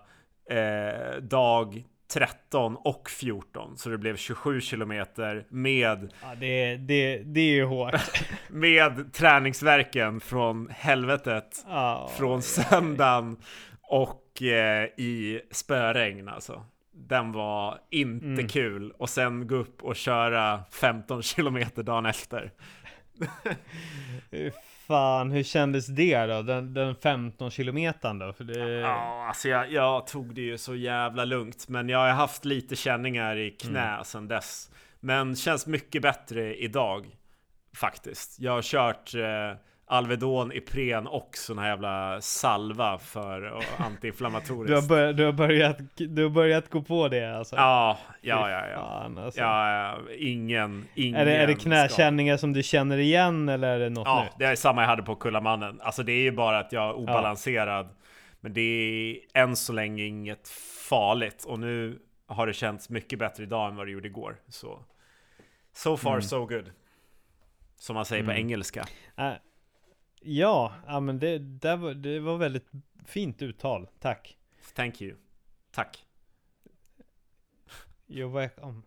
[0.49, 1.83] eh, dag
[2.15, 3.77] 13 och 14.
[3.77, 8.21] Så det blev 27 kilometer med, Ja, det, det, det är ju hårt.
[8.49, 11.65] med träningsverken från helvetet.
[11.67, 13.37] Ja, från söndagen
[13.81, 16.65] och eh, i spöregn alltså.
[16.93, 18.47] Den var inte Mm.
[18.47, 22.51] kul och sen gå upp och köra 15 kilometer dagen efter.
[24.87, 26.41] Fan, hur kändes det då?
[26.41, 28.33] Den, den 15 kilometern då?
[28.33, 28.59] För det...
[28.69, 32.75] Ja, alltså jag, jag tog det ju så jävla lugnt, men jag har haft lite
[32.75, 34.03] känningar i knä Mm.
[34.03, 34.71] sedan dess.
[34.99, 37.05] Men känns mycket bättre idag
[37.77, 38.39] faktiskt.
[38.39, 44.67] Jag har kört eh, Alvedon, Ipren och sån här jävla salva för antiinflammatoriskt.
[44.67, 47.55] Du har, börjat, du, har börjat, du har börjat gå på det alltså?
[47.55, 48.75] Ja, ja, ja, ja.
[48.75, 49.39] Fan, alltså.
[49.41, 53.89] Ja, ingen, ingen är, det, är det knäkänningar som du känner igen eller är det
[53.89, 54.33] något Ja, nytt?
[54.39, 55.81] det är samma jag hade på Kullamannen.
[55.81, 57.89] Alltså det är ju bara att jag är obalanserad.
[58.39, 60.47] Men det är än så länge inget
[60.89, 61.43] farligt.
[61.47, 64.35] Och nu har det känts mycket bättre idag än vad det gjorde igår.
[64.49, 64.79] Så
[65.73, 66.21] so far Mm.
[66.21, 66.71] so good.
[67.79, 68.41] Som man säger på Mm.
[68.41, 68.85] engelska.
[69.17, 69.31] Äh,
[70.25, 72.67] ja, ja, men det, det, var, det var väldigt
[73.05, 73.87] fint uttal.
[73.99, 74.37] Tack.
[74.75, 75.15] Thank you.
[75.71, 76.05] Tack.
[78.07, 78.81] You're welcome.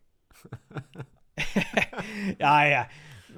[2.39, 2.87] ja, ja.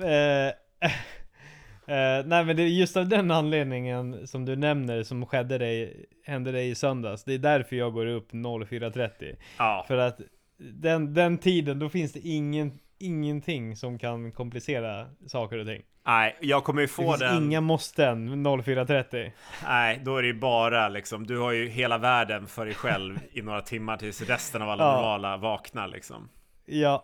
[0.05, 0.49] Eh,
[1.97, 6.07] eh, nej men det är just av den anledningen som du nämner som skedde dig,
[6.25, 7.25] hände dig i söndags.
[7.25, 9.37] Det är därför jag går upp 04.30.
[9.59, 10.21] Ja, För att
[10.59, 15.83] den, den tiden, då finns det ingen, ingenting som kan komplicera saker och ting.
[16.07, 17.45] nej, jag kommer ju Det få finns den.
[17.45, 19.33] inga måsten 04.30.
[19.65, 21.27] Nej, då är det ju bara liksom.
[21.27, 24.85] Du har ju hela världen för dig själv i några timmar tills resten av alla
[24.85, 24.93] Ja.
[24.97, 26.29] normala vaknar liksom.
[26.67, 27.03] Ja,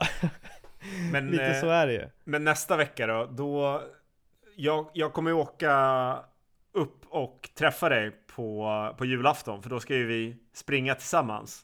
[1.12, 2.09] Men, lite eh, så är det ju.
[2.24, 3.82] Men nästa vecka då, då
[4.56, 5.72] jag, jag kommer ju åka
[6.72, 11.62] upp och träffa dig på, på julafton, för då ska ju vi springa tillsammans.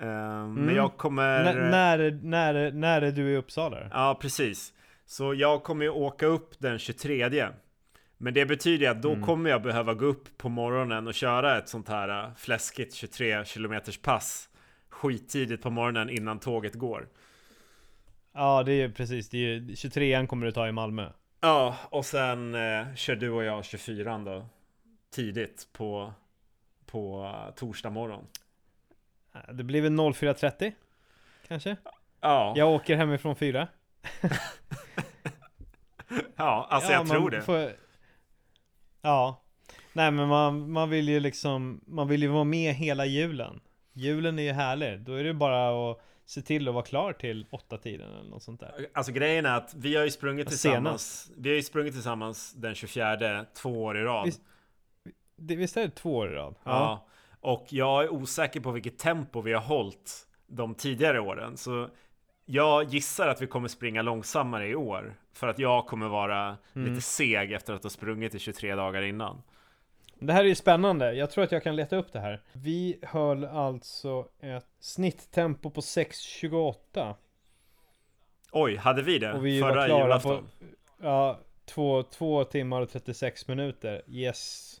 [0.00, 0.76] Eh, Men Mm.
[0.76, 1.44] jag kommer...
[1.44, 3.78] N- när, när, när är du i Uppsala?
[3.90, 4.72] Ja, precis.
[5.06, 7.48] Så jag kommer ju åka upp den 23.
[8.18, 9.24] Men det betyder ju att då Mm.
[9.26, 13.44] kommer jag behöva gå upp på morgonen och köra ett sånt här äh, fläskigt 23
[13.44, 14.48] kilometers pass
[14.88, 17.08] skittidigt på morgonen innan tåget går.
[18.32, 19.28] Ja, det är precis.
[19.28, 21.08] Det är, 23an kommer du ta i Malmö.
[21.40, 24.46] Ja, och sen eh, kör du och jag 24 då
[25.14, 26.12] tidigt på,
[26.86, 28.24] på eh, torsdag morgon.
[29.52, 30.72] Det blir väl 04.30?
[31.48, 31.76] Kanske?
[31.84, 33.68] Ja, ja, Jag åker hemifrån 4.
[36.36, 37.42] alltså ja, jag tror det.
[37.42, 37.72] får-
[39.02, 39.42] Ja.
[39.92, 43.60] Nej men man, man vill ju liksom, man vill ju vara med hela julen.
[43.92, 45.00] Julen är ju härlig.
[45.00, 48.42] Då är det bara att se till att vara klar till åtta tiden eller något
[48.42, 48.88] sånt där.
[48.94, 51.30] Alltså grejen är att vi har ju sprungit Ja, tillsammans.
[51.36, 54.24] Vi har ju sprungit tillsammans den 24 två år i rad.
[54.26, 54.42] Visst-
[55.36, 56.54] Det, visst är det två år i rad?
[56.64, 57.06] Ja.
[57.40, 61.56] Och jag är osäker på vilket tempo vi har hållit de tidigare åren.
[61.56, 61.88] Så
[62.44, 65.14] jag gissar att vi kommer springa långsammare i år.
[65.32, 66.88] För att jag kommer vara Mm.
[66.90, 69.42] lite seg efter att ha sprungit i 23 dagar innan.
[70.20, 71.12] Det här är ju spännande.
[71.14, 72.42] Jag tror att jag kan leta upp det här.
[72.52, 77.14] Vi höll alltså ett snitttempo på 6.28.
[78.52, 79.32] Oj, hade vi det?
[79.32, 80.36] Och vi Förra var klara julafton?
[80.58, 80.66] på
[81.06, 84.02] ja, två, två timmar och 36 minuter.
[84.08, 84.74] Yes.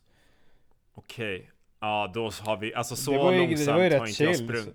[0.94, 1.50] Okej.
[1.80, 4.08] Ja, då har vi, alltså så Det var ju- det långsamt var ju har rätt
[4.08, 4.46] inte jag chill.
[4.48, 4.74] sprungit.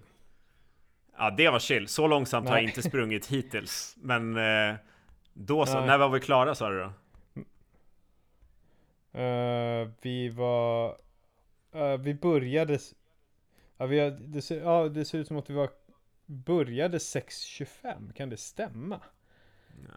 [1.17, 1.87] Ja, det var chill.
[1.87, 2.69] Så långsamt har jag Nej.
[2.69, 3.95] inte sprungit hittills.
[3.97, 4.75] Men eh,
[5.33, 5.87] då så, Nej.
[5.87, 6.93] när var vi klara sa du då?
[9.19, 10.97] Eh, vi var...
[11.71, 12.79] eh, vi började...
[13.77, 15.69] Ja, vi har, det, ser, ja, det ser ut som att vi var...
[16.25, 18.99] Började 6.25, kan det stämma?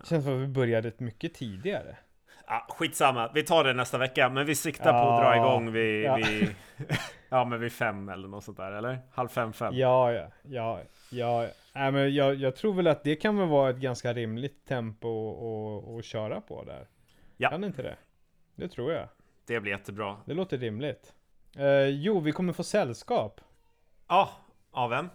[0.01, 1.97] Det känns som att vi började mycket tidigare.
[2.47, 4.29] Ja, skitsamma, vi tar det nästa vecka.
[4.29, 5.37] Men vi siktar på att dra Ja.
[5.37, 6.17] igång vid, Ja.
[6.17, 6.55] vid,
[7.29, 8.99] ja, men vid fem eller något sånt där, eller?
[9.13, 9.75] Halv fem, fem?
[9.77, 10.81] Ja, ja, ja,
[11.11, 11.47] ja.
[11.75, 15.99] Nej, men jag, jag tror väl att det kan väl vara ett ganska rimligt tempo
[15.99, 16.87] att- köra på där.
[17.37, 17.51] Ja.
[17.51, 17.97] Kan inte det?
[18.57, 19.09] Det tror jag.
[19.47, 20.17] Det blir jättebra.
[20.25, 21.13] Det låter rimligt.
[21.57, 23.41] Eh, jo, vi kommer få sällskap.
[24.09, 24.31] Ja,
[24.71, 25.09] av vem?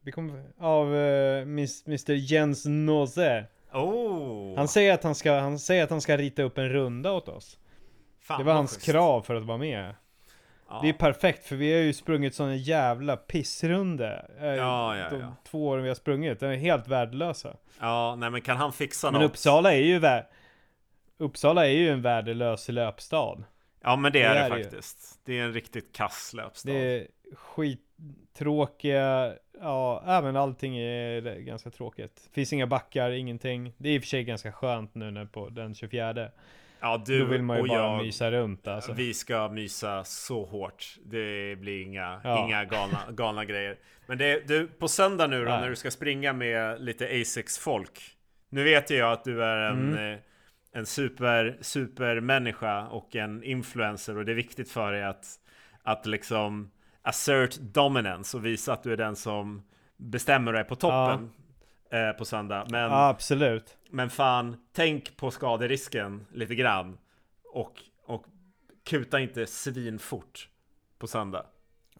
[0.00, 3.44] Vi kommer av eh, mis- Mr Jens Nose.
[3.74, 4.56] Oh!
[4.56, 7.28] Han säger att han ska, han säger att han ska rita upp en runda åt
[7.28, 7.58] oss.
[8.20, 8.86] Fan, det var hans schysst.
[8.86, 9.94] krav för att vara med.
[10.68, 10.80] Ja.
[10.82, 14.30] Det är perfekt för vi har ju sprungit sån jävla pissrunde.
[14.40, 16.40] eh, Ja, ja, de två åren vi har sprungit.
[16.40, 17.56] De är helt värdelösa.
[17.80, 19.30] ja, nej men kan han fixa Men något?
[19.30, 20.24] Uppsala är ju vä-
[21.18, 23.44] Uppsala är ju en värdelös löpstad.
[23.82, 24.64] Ja men det, Det är det, är det ju.
[24.64, 25.20] faktiskt.
[25.24, 26.70] Det är en riktigt kass löpstad.
[26.72, 32.28] Det är skittråkiga, ja, även allting är ganska tråkigt.
[32.32, 33.72] Finns inga backar, ingenting.
[33.78, 36.28] Det är i och för sig ganska skönt nu när på den 24.
[36.80, 38.92] Ja du Då vill man ju och bara jag, mysa runt alltså.
[38.92, 40.84] vi ska mysa så hårt.
[41.04, 42.46] Det blir inga, Ja.
[42.46, 43.76] inga galna, galna grejer.
[44.06, 45.60] Men det, du, på söndag nu då Nej.
[45.60, 48.00] när du ska springa med lite Asics folk.
[48.48, 50.12] Nu vet jag att du är en, Mm.
[50.12, 50.18] eh,
[50.72, 55.26] en super, supermänniska och en influencer och det är viktigt för dig att,
[55.82, 56.70] att liksom
[57.04, 59.62] assert dominance och visa att du är den som
[59.96, 61.30] bestämmer dig på toppen
[61.90, 62.66] eh, på söndag.
[62.70, 63.76] Men Ja, absolut.
[63.90, 66.98] men fan, tänk på skaderisken lite grann.
[67.52, 67.72] Och,
[68.06, 68.24] och
[68.84, 70.48] kuta inte svinfort
[70.98, 71.46] på söndag.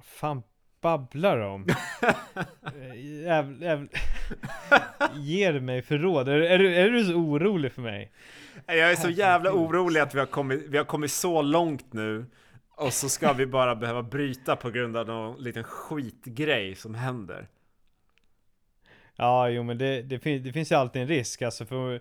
[0.03, 0.43] fan
[0.81, 1.67] babblar om?
[3.25, 3.88] Jävl, jävl...
[5.14, 6.29] Ger mig för råd?
[6.29, 8.12] Är, är, du, är du så orolig för mig?
[8.67, 12.27] Jag är så jävla orolig att vi har, kommit, vi har kommit så långt nu.
[12.77, 17.49] Och så ska vi bara behöva bryta på grund av någon liten skitgrej som händer.
[19.17, 22.01] Ja, jo men det, det, fin- det finns ju alltid en risk alltså för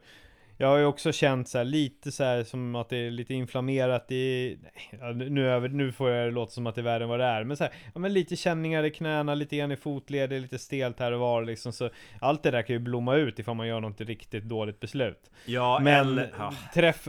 [0.58, 3.34] Jag har ju också känt så här, lite så här som att det är lite
[3.34, 4.58] inflammerat i
[4.92, 7.20] nej, nu, över, nu får jag det låta som att det är värre än vad
[7.20, 10.40] det är Men så här, ja men lite känningar i knäna, lite grann i fotleder,
[10.40, 11.90] lite stelt här och var liksom så
[12.22, 15.80] Allt det där kan ju blomma ut ifall man gör något riktigt dåligt beslut Ja,
[15.82, 16.34] Men eller...
[16.38, 16.54] Ja.
[16.74, 17.08] träff,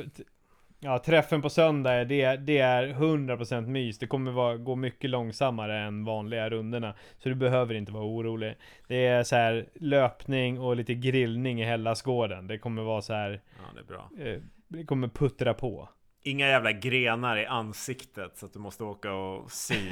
[0.85, 3.99] ja, träffen på söndag, är- det, det är 100% mys.
[3.99, 6.95] Det kommer vara, gå mycket långsammare än vanliga rundorna.
[7.19, 8.55] Så du behöver inte vara orolig.
[8.89, 12.47] Det är så här löpning och lite grillning i Hellasgården.
[12.47, 14.11] Det kommer vara så här, ja, det är bra.
[14.33, 15.89] eh, det kommer puttra på.
[16.23, 19.75] Inga jävla grenar i ansiktet så att du måste åka och sy.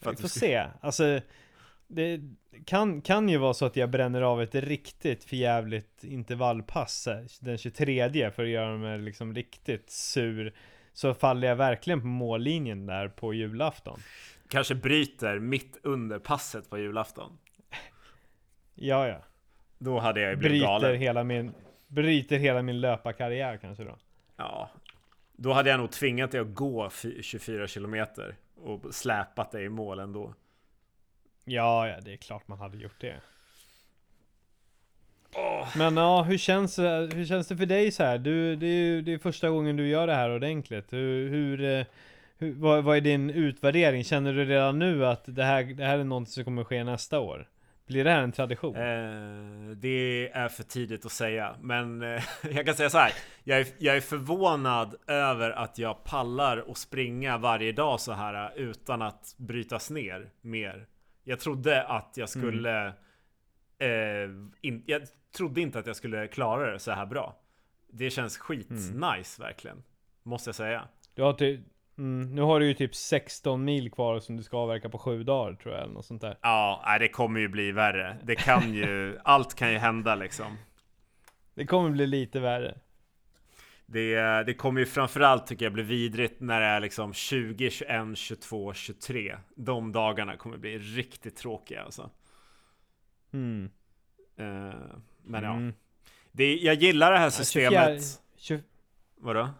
[0.00, 0.66] Vi får se.
[0.80, 1.20] Alltså,
[1.86, 2.20] det
[2.64, 7.58] kan, kan ju vara så att jag bränner av ett riktigt förjävligt intervallpass eh, den
[7.58, 10.54] 23 för att göra mig liksom riktigt sur.
[10.92, 13.98] Så faller jag verkligen på mållinjen där på julafton.
[14.48, 17.38] Kanske bryter mitt under passet på julafton.
[18.74, 19.22] Ja, ja.
[19.78, 20.96] Då hade jag ju blivit Bryter galen.
[21.00, 21.52] hela min,
[21.86, 23.96] bryter hela min löparkarriär kanske då.
[24.36, 24.70] Ja,
[25.32, 29.68] då hade jag nog tvingat dig att gå fy- 24 kilometer och släpat dig i
[29.68, 30.34] mål ändå.
[31.44, 33.20] Ja, ja, det är klart man hade gjort det.
[35.76, 38.18] Men ja, hur känns, det- hur känns det för dig så här?
[38.18, 40.92] Du, det, är ju det är första gången du gör det här ordentligt.
[40.92, 41.86] Hur, hur, eh,
[42.38, 44.04] hur vad, vad är din utvärdering?
[44.04, 47.20] Känner du redan nu att det här, det här är något som kommer ske nästa
[47.20, 47.48] år?
[47.86, 48.76] Blir det här en tradition?
[48.76, 53.12] Eh, det är för tidigt att säga, men eh, jag kan säga så här.
[53.44, 58.44] Jag är, jag är förvånad över att jag pallar att springa varje dag så här
[58.44, 60.86] eh, utan att brytas ner mer.
[61.24, 62.86] Jag trodde att jag skulle...
[63.78, 65.02] Eh, in, jag
[65.36, 67.36] trodde inte att jag skulle klara det så här bra.
[67.92, 69.82] Det känns skit nice verkligen.
[70.22, 70.88] Måste jag säga.
[71.14, 71.60] Du har typ,
[71.98, 75.22] mm, nu har du ju typ 16 mil kvar som du ska avverka på sju
[75.22, 76.38] dagar tror jag, eller något sånt där.
[76.42, 78.16] Ja, det kommer ju bli värre.
[78.22, 80.56] Det kan ju, allt kan ju hända liksom.
[81.54, 82.78] Det kommer bli lite värre.
[83.86, 88.18] Det, det kommer ju framförallt tycker jag bli vidrigt när det är liksom 20, 21,
[88.18, 89.36] 22, 23.
[89.56, 92.10] De dagarna kommer bli riktigt tråkiga alltså.
[93.32, 93.70] Mm.
[94.36, 94.44] Eh,
[95.22, 95.74] men ja, Mm.
[96.32, 98.02] det, jag gillar det här systemet.
[98.36, 98.62] 24 20,
[99.16, 99.50] Vadå?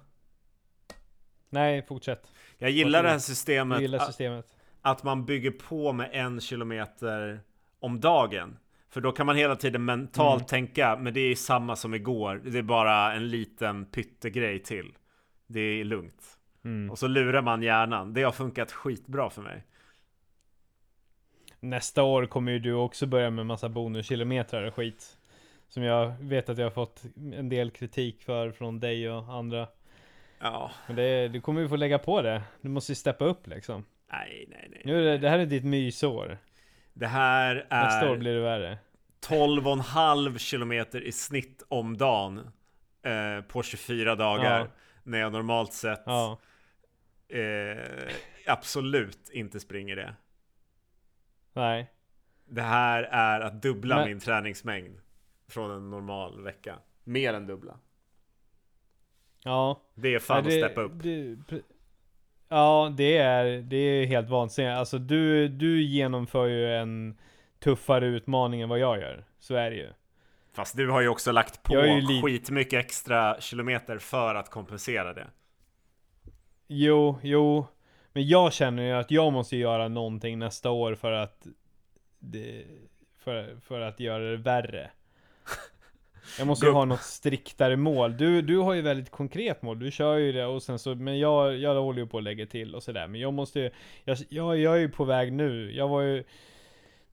[1.51, 2.33] nej, fortsätt.
[2.59, 3.81] Jag gillar det här systemet.
[3.81, 4.47] gillar att- systemet.
[4.83, 7.41] att man bygger på med en kilometer
[7.79, 8.59] om dagen.
[8.95, 10.47] För då kan man hela tiden mentalt Mm.
[10.47, 12.41] tänka, men det är samma som igår.
[12.45, 14.93] Det är bara en liten pyttegrej till.
[15.47, 16.39] Det är lugnt.
[16.65, 16.91] Mm.
[16.91, 18.15] Och så lurar man hjärnan.
[18.15, 19.63] Det har funkat skitbra för mig.
[21.61, 25.19] Nästa år kommer ju du också börja med massa bonuskilometrar och skit.
[25.69, 27.03] Som jag vet att jag har fått
[27.35, 29.69] en del kritik för från dig och andra.
[30.39, 32.43] Ja, Men det, du kommer ju få lägga på det.
[32.61, 33.85] Du måste ju steppa upp liksom.
[34.13, 34.83] nej, nej, nej.
[34.85, 36.39] Nu det, det här är ditt mysår.
[36.95, 38.79] Det här Nästa år är blir det värre.
[39.21, 42.51] 12,5 kilometer i snitt om dagen.
[43.03, 44.59] Eh, på 24 dagar.
[44.61, 44.67] Ja.
[45.03, 46.39] När jag normalt sett Ja.
[47.29, 48.13] eh,
[48.47, 50.15] absolut inte springer det.
[51.53, 51.91] Nej.
[52.45, 55.01] Det här är att dubbla Men- min träningsmängd
[55.49, 56.79] från en normal vecka.
[57.05, 57.79] Mer än dubbla.
[59.45, 59.81] Ja.
[59.95, 60.93] Det är fan Nej, att steppa upp.
[61.03, 61.37] det-
[62.49, 64.77] ja, det är, det är helt vansinnigt.
[64.77, 67.19] Alltså du, du genomför ju en
[67.59, 69.25] tuffare utmaning än vad jag gör.
[69.39, 69.89] Så är det ju.
[70.53, 71.73] Fast du har ju också lagt på
[72.23, 75.27] skitmycket extra kilometer för att kompensera det.
[76.69, 77.67] Jo, jo.
[78.13, 81.47] Men jag känner ju att jag måste göra någonting nästa år för att
[83.19, 84.91] för, för att göra det värre.
[86.39, 88.17] Jag måste ju ha något striktare mål.
[88.17, 89.79] Du, du har ju väldigt konkret mål.
[89.79, 92.47] Du kör ju det och sen så, men jag, jag håller ju på att lägga
[92.47, 93.07] till och sådär.
[93.07, 93.71] Men jag måste ju,
[94.05, 95.73] jag, jag, jag är ju på väg nu.
[95.73, 96.25] Jag var ju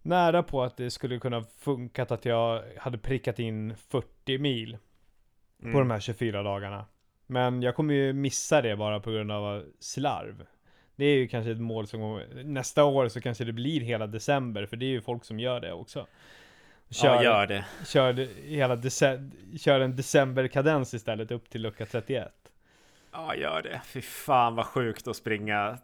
[0.02, 4.78] nära på att det skulle kunna funkat att jag hade prickat in 40 mil
[5.62, 5.74] Mm.
[5.74, 6.86] på de här 24 dagarna.
[7.28, 10.46] Men jag kommer ju missa det bara på grund av slarv.
[10.96, 14.66] Det är ju kanske ett mål som nästa år så kanske det blir hela december,
[14.66, 16.08] för det är ju folk som gör det också.
[16.92, 17.66] Ja, gör det.
[17.86, 18.14] Kör,
[18.44, 22.32] hela dece- kör en decemberkadens istället upp till lucka 31.
[23.12, 23.82] Ja, gör det.
[23.86, 25.78] Fy fan vad sjukt att springa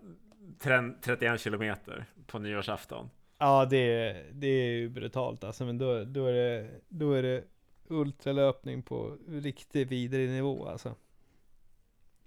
[0.59, 3.09] tren- 31 kilometer på nyårsafton.
[3.39, 7.43] Ja, det, är- det är brutalt alltså, men då, då, är det, då är det
[7.87, 10.95] ultralöpning på riktigt vidrig nivå alltså.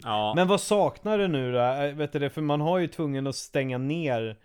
[0.05, 1.59] Ja, Men vad saknar du nu då?
[1.59, 4.37] Eh, Vet du det, för man har ju tvungen att stänga ner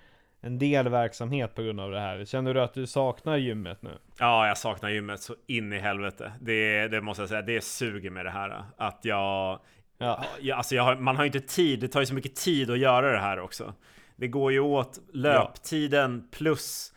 [0.45, 2.25] en del verksamhet på grund av det här.
[2.25, 3.91] Känner du att du saknar gymmet nu?
[4.19, 6.31] ja, jag saknar gymmet så in i helvete.
[6.41, 8.63] Det, det måste jag säga, det suger med det här.
[8.77, 9.59] Att jag...
[9.97, 12.35] Ja, Ja, alltså jag har, man har ju inte tid, det tar ju så mycket
[12.35, 13.73] tid att göra det här också.
[14.15, 16.93] Det går ju åt löptiden plus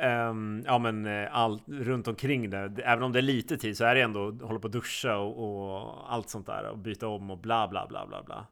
[0.00, 2.72] ehm, ja men eh, allt runt omkring det.
[2.84, 5.78] Även om det är lite tid så är det ändå hålla på att duscha och,
[5.78, 8.46] och allt sånt där och byta om och bla bla bla bla bla.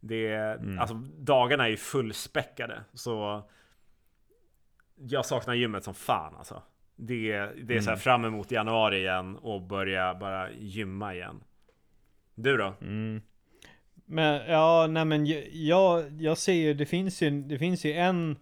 [0.00, 0.36] Det,
[0.80, 3.42] alltså dagarna är ju fullspäckade så
[4.96, 6.62] jag saknar gymmet som fan alltså.
[6.96, 11.40] Det, det är så här fram emot januari igen och börja bara gymma igen.
[12.34, 12.74] Du då?
[12.80, 13.22] Mm.
[14.04, 17.92] Men ja, nej men jag- jag, jag ser ju, det finns ju, det finns ju
[17.92, 18.36] en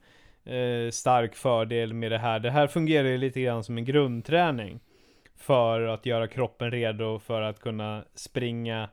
[0.44, 2.38] eh, stark fördel med det här.
[2.38, 4.80] Det här fungerar ju lite grann som en grundträning.
[5.36, 8.88] För att göra kroppen redo för att kunna springa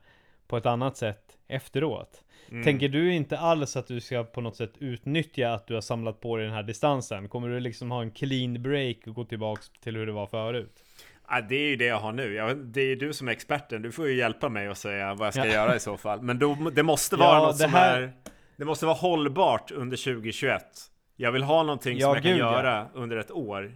[0.47, 2.23] på ett annat sätt efteråt.
[2.51, 2.63] Mm.
[2.63, 6.19] Tänker du inte alls att du ska på något sätt utnyttja att du har samlat
[6.21, 7.29] på dig den här distansen?
[7.29, 10.83] Kommer du liksom ha en clean break och gå tillbaks till hur det var förut?
[11.29, 12.33] Ja, det är ju det jag har nu.
[12.33, 13.81] Jag, det är ju du som är experten.
[13.81, 15.53] Du får ju hjälpa mig och säga vad jag ska Ja.
[15.53, 16.21] göra i så fall.
[16.21, 18.11] Men då, det måste vara Ja, något som här- är...
[18.57, 20.63] Det måste vara hållbart under 2021.
[21.15, 22.51] Jag vill ha någonting Ja, som jag kan gud, ja.
[22.53, 23.75] göra under ett år.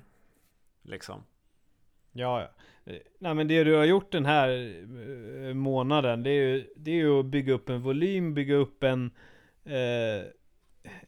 [0.83, 1.23] Liksom.
[2.11, 2.41] Ja.
[2.85, 4.49] Eh, Nej men det du har gjort den här
[5.47, 8.83] eh, månaden, det är ju, det är ju att bygga upp en volym, bygga upp
[8.83, 9.11] en,
[9.65, 10.25] eh,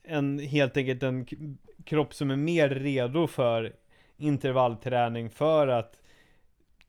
[0.04, 1.26] en helt enkelt en
[1.86, 3.74] kropp som är mer redo för
[4.18, 6.02] intervallträning för att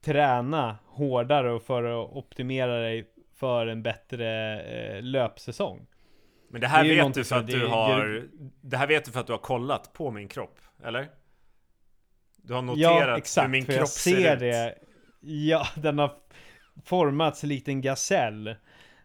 [0.05, 5.87] träna hårdare och för att optimera dig för en bättre eh, löpsäsong.
[6.49, 8.29] Men det här Det vet du för att du har...
[8.61, 11.09] Det här vet du för att du har kollat på min kropp, eller?
[12.43, 14.40] Du har Ja, noterat hur exakt, min för kropp jag ser ser ut.
[14.40, 14.74] det.
[15.20, 16.12] Ja, den har
[16.84, 18.49] formats likt en gasell.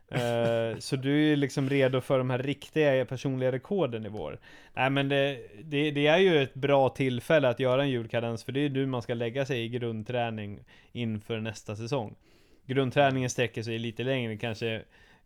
[0.09, 4.39] Eh, så du är liksom redo för de här riktiga personliga rekorden i vår.
[4.73, 8.51] Nej men det, det, det är ju ett bra tillfälle att göra en julkadens för
[8.51, 10.59] det är nu man ska lägga sig i grundträning
[10.91, 12.15] inför nästa säsong.
[12.65, 14.75] Grundträningen sträcker sig lite längre, kanske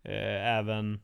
[0.02, 1.00] eh, även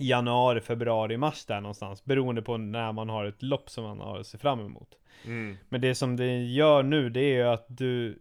[0.00, 2.04] januari, februari, mars där någonstans.
[2.04, 4.98] Beroende på när man har ett lopp som man har att se fram emot.
[5.24, 5.56] Mm.
[5.68, 8.18] Men det som det gör nu det är ju att du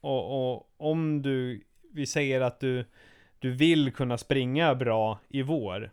[0.00, 2.84] och, och om du Vi säger att du
[3.38, 5.90] Du vill kunna springa bra i vår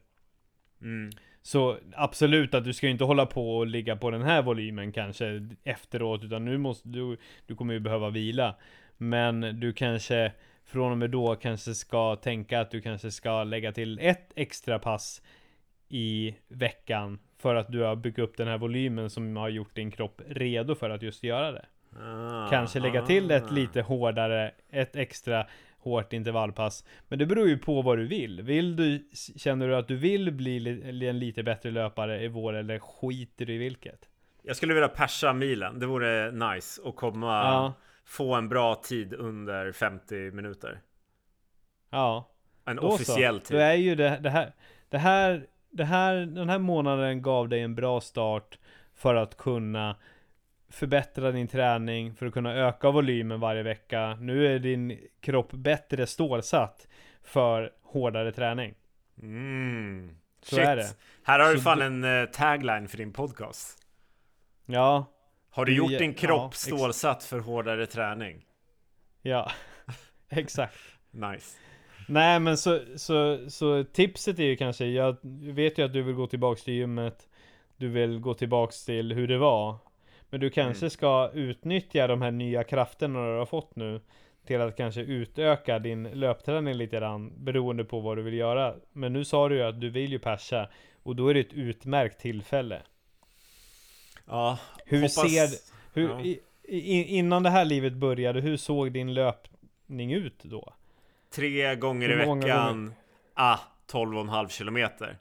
[0.82, 1.12] Mm.
[1.42, 4.92] Så absolut att du ska ju inte hålla på och ligga på den här volymen
[4.92, 8.56] kanske efteråt utan nu måste du Du kommer ju behöva vila
[8.98, 10.32] Men du kanske
[10.66, 14.80] Från och med då kanske ska tänka att du kanske ska lägga till ett extra
[14.80, 15.22] pass
[15.90, 19.92] I veckan För att du har byggt upp den här volymen som har gjort din
[19.92, 21.66] kropp redo för att just göra det
[22.02, 23.54] Ah, Kanske lägga till ett ah.
[23.54, 25.48] lite hårdare, ett extra
[25.78, 26.86] hårt intervallpass.
[27.08, 28.42] Men det beror ju på vad du vill.
[28.42, 32.54] Vill du, känner du att du vill bli li- en lite bättre löpare i vår
[32.54, 34.10] eller skiter du i vilket?
[34.42, 35.80] Jag skulle vilja persa milen.
[35.80, 37.28] Det vore nice att komma...
[37.44, 37.74] Ja,
[38.06, 40.82] Få en bra tid under 50 minuter.
[41.90, 42.30] ja.
[42.66, 43.46] En Då officiell så.
[43.46, 43.58] tid.
[43.58, 44.54] Då är ju det, det här,
[44.90, 48.60] det här, det här, den här månaden gav dig en bra start
[48.96, 49.96] för att kunna
[50.70, 54.16] förbättra din träning, för att kunna öka volymen varje vecka.
[54.20, 56.88] Nu är din kropp bättre stålsatt
[57.24, 58.74] för hårdare träning.
[59.22, 60.16] Mm.
[60.42, 60.66] Så Shit.
[60.66, 60.96] är det.
[61.24, 63.78] Här har du fan en eh, tagline för din podcast.
[64.66, 65.06] Ja,
[65.54, 68.46] Har du gjort ja, din kropp ex- stålsatt för hårdare träning?
[69.22, 69.52] ja,
[70.30, 70.78] exakt.
[71.12, 71.58] Nice.
[72.08, 75.18] Nej men så, så, så tipset är ju kanske, jag
[75.54, 77.28] vet ju att du vill gå tillbaks till gymmet
[77.78, 79.78] Du vill gå tillbaks till hur det var
[80.30, 80.90] Men du kanske Mm.
[80.90, 84.02] ska utnyttja de här nya krafterna du har fått nu
[84.46, 88.76] till att kanske utöka din löpträning lite grann beroende på vad du vill göra.
[88.94, 90.70] Men nu sa du ju att du vill ju persa
[91.04, 92.82] och då är det ett utmärkt tillfälle.
[94.28, 95.14] Ja, Hur hoppas...
[95.32, 95.50] ser,
[95.94, 96.22] hur, ja.
[96.22, 100.74] i, i, innan det här livet började, hur såg din löpning ut då?
[101.36, 102.94] Tre gånger i veckan,
[103.34, 103.58] ah,
[103.92, 105.18] 12,5 kilometer.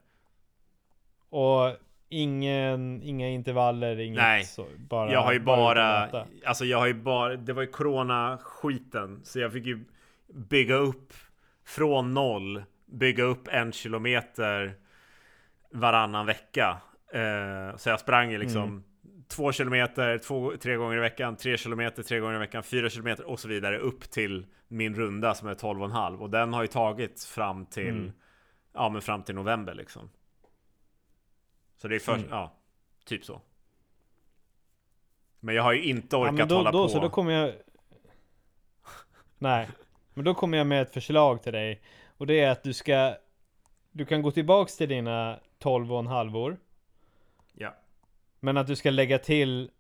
[1.29, 1.77] Och
[2.09, 6.27] ingen, inga intervaller, inget Nej, så, bara jag har ju bara, möta.
[6.45, 9.85] alltså jag har ju bara, det var ju corona skiten så jag fick ju
[10.35, 11.13] bygga upp
[11.65, 14.75] från noll, bygga upp en kilometer
[15.71, 16.77] varannan vecka.
[17.13, 18.83] Eh, så jag sprang ju liksom Mm.
[19.33, 23.25] Två kilometer två, tre gånger i veckan, tre kilometer tre gånger i veckan, fyra kilometer
[23.25, 27.25] och så vidare upp till min runda som är 12,5 och den har ju tagit
[27.25, 28.13] fram till, Mm.
[28.73, 30.11] ja men fram till november liksom.
[31.77, 32.31] Så det är först, Mm.
[32.31, 32.53] ja,
[33.05, 33.41] typ så.
[35.41, 36.89] Men jag har ju inte Ja, orkat men då, hålla då, på.
[36.89, 37.53] Så då kommer jag...
[39.39, 39.69] Nej,
[40.15, 41.83] men då kommer jag med ett förslag till dig.
[42.17, 43.15] Och det är att du ska...
[43.91, 46.57] Du kan gå tillbaks till dina 12 och en halvor.
[48.45, 49.71] Men att du ska lägga till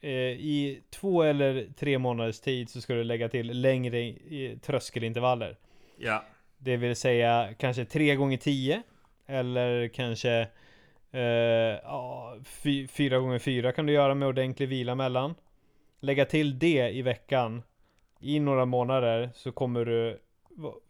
[0.00, 5.56] eh, I två eller tre månaders tid så ska du lägga till längre i, tröskelintervaller.
[5.96, 6.24] Ja.
[6.58, 8.82] Det vill säga kanske 3 gånger 10
[9.26, 10.40] Eller kanske
[11.10, 15.34] eh, 4 gånger 4 kan du göra med ordentlig vila mellan
[16.00, 17.62] Lägga till det i veckan
[18.20, 20.20] I några månader så kommer du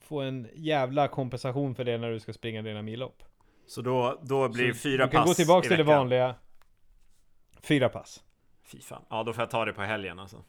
[0.00, 3.22] Få en jävla kompensation för det när du ska springa dina millopp
[3.66, 5.98] Så då, då blir Så fyra Du kan pass gå tillbaka i till det veckan.
[5.98, 6.34] vanliga
[7.62, 8.24] Fyra pass
[8.62, 9.04] Fy fan.
[9.11, 10.44] Ja, då får jag ta det på helgen alltså.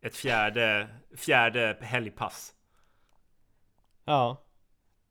[0.00, 2.54] Ett fjärde, fjärde helgpass.
[4.04, 4.42] Ja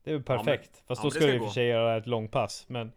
[0.03, 1.65] Det är väl Ja, men- perfekt Fast ja, då ska du i och för sig
[1.67, 2.91] göra ett långpass Men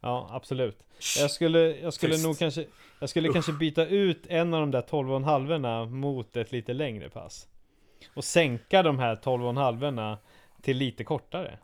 [0.00, 0.86] Ja absolut
[1.18, 2.26] Jag skulle, jag skulle Tyst.
[2.26, 2.66] nog kanske
[3.00, 3.32] Jag skulle Usch.
[3.34, 7.10] kanske byta ut en av de där 12 och en halvorna mot ett lite längre
[7.10, 7.48] pass
[8.14, 10.18] Och sänka de här 12 och en halvorna
[10.62, 11.58] till lite kortare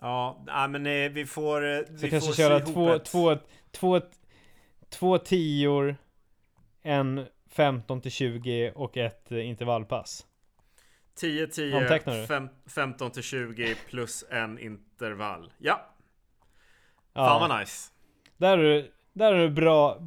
[0.00, 1.66] Ja, nej, men eh, vi får...
[1.72, 3.36] eh, Så vi kanske får köra två, ett- två,
[3.70, 4.00] två,
[4.88, 5.96] två tior
[6.82, 10.26] En 15 till 20 och ett eh, intervallpass
[11.14, 12.26] 10, 10, Antecknar du?
[12.26, 15.52] fem, 15 till 20 plus en intervall.
[15.58, 15.94] Ja,
[17.12, 17.92] Ja, fan vad nice.
[18.36, 19.98] där är du, där är du bra,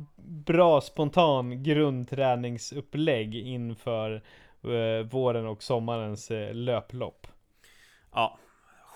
[0.46, 4.22] bra spontan grundträningsupplägg inför
[4.64, 7.28] eh, våren och sommarens eh, löplopp
[8.14, 8.38] Ja,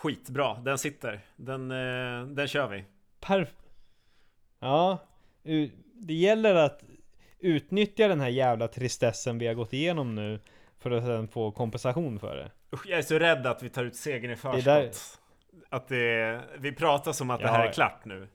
[0.06, 0.54] skitbra.
[0.54, 1.20] Den sitter.
[1.36, 2.84] Den, eh, den kör vi.
[3.20, 3.50] Perf
[4.60, 4.98] Ja
[5.94, 6.84] Det gäller att
[7.40, 10.40] utnyttja den här jävla tristessen vi har gått igenom nu
[10.80, 13.84] För att sen få kompensation för det Usch, jag är så rädd att vi tar
[13.84, 14.64] ut segern i förskott.
[14.66, 14.92] där-
[15.70, 18.28] Att det, vi pratar som att det Ja, här är klart nu.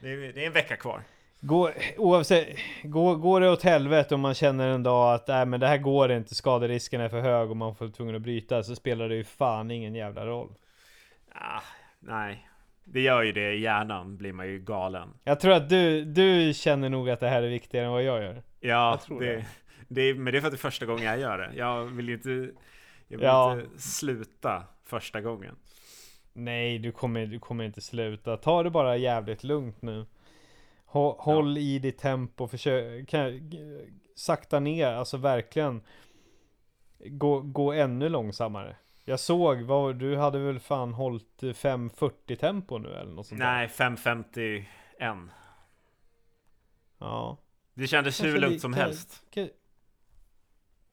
[0.00, 1.02] Det är, det är en vecka kvar.
[1.40, 2.48] Gå, oavsett,
[2.82, 5.78] går, går det åt helvete om man känner en dag att nej men det här
[5.78, 9.14] går inte, skaderisken är för hög och man får tvungen att bryta Så spelar det
[9.14, 10.54] ju fan ingen jävla roll
[11.34, 11.62] Ah,
[12.00, 12.48] nej,
[12.84, 15.08] det gör ju det i hjärnan blir man ju galen.
[15.24, 18.22] Jag tror att du, du känner nog att det här är viktigare än vad jag
[18.22, 19.44] gör Ja, Jag tror det, det.
[19.88, 20.00] det.
[20.02, 21.50] är, men det är för att det är första gången jag gör det.
[21.56, 22.30] Jag vill ju inte,
[23.08, 23.52] jag vill Ja.
[23.60, 25.56] inte sluta första gången.
[26.32, 28.36] Nej, du kommer, du kommer inte sluta.
[28.36, 30.06] Ta det bara jävligt lugnt nu.
[30.86, 33.50] Hå- Håll i ditt tempo, försök kan,
[34.14, 35.82] sakta ner, alltså verkligen.
[37.06, 38.76] Gå, gå ännu långsammare.
[39.10, 43.38] Jag såg, vad, du hade väl fan hållit 5.40 tempo nu eller något sånt?
[43.38, 45.28] Nej, 5.51.
[46.98, 47.38] Ja.
[47.74, 49.22] Det kändes hur lugnt som kan- helst.
[49.30, 49.48] kan-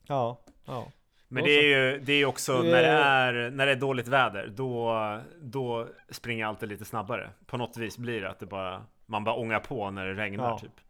[0.06, 0.92] Ja, ja.
[1.28, 1.62] Men det är
[1.92, 4.94] ju det är också Du när det är- är, när det är dåligt väder, då,
[5.40, 7.30] då springer jag alltid lite snabbare.
[7.46, 10.44] På något vis blir det att det bara, man bara ångar på när det regnar
[10.50, 10.58] Ja.
[10.58, 10.80] typ.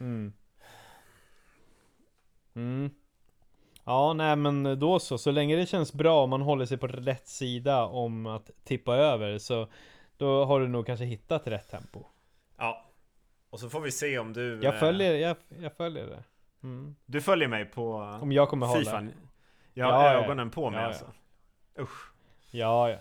[0.00, 0.32] Mm.
[2.54, 2.90] Mm.
[3.90, 5.18] Ja, nej men då så.
[5.18, 8.96] Så länge det känns bra om man håller sig på rätt sida om att tippa
[8.96, 9.68] över så
[10.16, 12.04] då har du nog kanske hittat rätt tempo.
[12.58, 12.86] Ja.
[13.50, 14.60] Och så får vi se om du...
[14.62, 16.22] Jag eh, följer, jag, jag följer det.
[16.62, 16.96] Mm.
[17.06, 17.94] Du följer mig på...
[18.22, 18.90] Om jag kommer hålla.
[18.90, 19.12] fan.
[19.74, 20.24] Jag Ja, har ja.
[20.24, 20.88] ögonen på mig Ja, ja.
[20.88, 21.04] alltså.
[21.78, 22.12] Usch.
[22.50, 22.96] Ja, ja.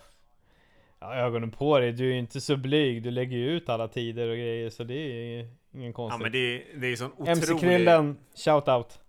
[1.00, 1.92] Ja, ögonen på dig.
[1.92, 3.04] Du är ju inte så blyg.
[3.04, 6.22] Du lägger ju ut alla tider och grejer så det är ingen Ja konstigt.
[6.22, 7.32] men det, är- det är sån otrolig...
[7.32, 9.00] MC-kryllen, shout out.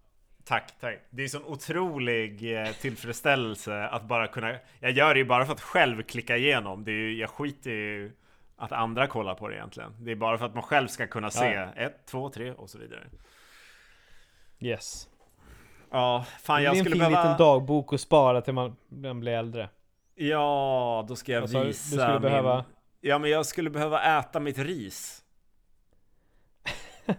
[0.51, 0.99] Tack, tack.
[1.11, 4.57] Det är sån otrolig eh, tillfredsställelse att bara kunna...
[4.81, 6.85] Jag gör det ju bara för att själv klicka igenom.
[6.85, 8.13] Det är ju, jag skiter ju
[8.57, 9.95] att andra kollar på det egentligen.
[9.99, 12.71] Det är bara för att man själv ska kunna se Ja, ett, två, tre och
[12.71, 13.07] så vidare.
[14.61, 15.09] Yes.
[15.91, 17.33] Ja, fan det jag blir en skulle fin behöva...
[17.33, 19.69] liten dagbok att spara till man, man blir äldre.
[20.15, 21.67] Ja, då ska jag Vad sa du?
[21.67, 22.23] Visa skulle min...
[22.23, 22.65] behöva-
[23.01, 25.25] Ja, men jag skulle behöva äta mitt ris.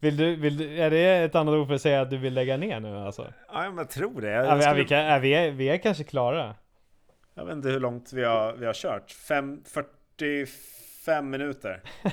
[0.00, 2.34] Vill du, vill du, är det ett annat ord för att säga att du vill
[2.34, 3.32] lägga ner nu alltså?
[3.52, 4.30] Ja, men jag tror det.
[4.30, 6.54] Ja, Jag, vi, skulle, vi, kan, är vi, vi är kanske klara.
[7.34, 9.10] jag vet inte hur långt vi har, vi har kört.
[9.10, 11.82] Fem, 45 minuter.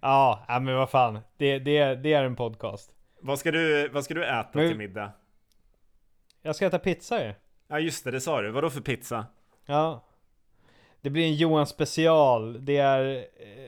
[0.00, 1.18] Ja, ja men vad fan.
[1.36, 2.90] Det, det, det är en podcast.
[3.20, 5.12] Vad ska du, vad ska du äta Men- till middag?
[6.42, 7.32] Jag ska äta pizza ju.
[7.68, 8.50] Ja just det, det sa du.
[8.50, 9.26] Vadå för pizza?
[9.66, 10.04] Ja.
[11.00, 12.64] Det blir en Johan special.
[12.64, 13.22] Det är, eh,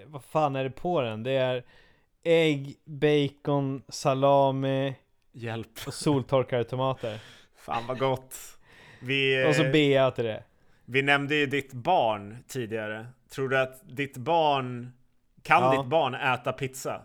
[0.06, 1.22] vad fan är det på den?
[1.22, 1.64] Det är
[2.24, 4.94] ägg, bacon, salami
[5.32, 5.68] Hjälp.
[5.86, 7.18] och soltorkade tomater.
[7.56, 8.34] Fan vad gott.
[9.02, 10.44] Vi, Och så eh, bea till det.
[10.84, 13.06] vi nämnde ju ditt barn tidigare.
[13.28, 14.92] Tror du att ditt barn,
[15.42, 15.82] kan Ja.
[15.82, 17.02] ditt barn äta pizza?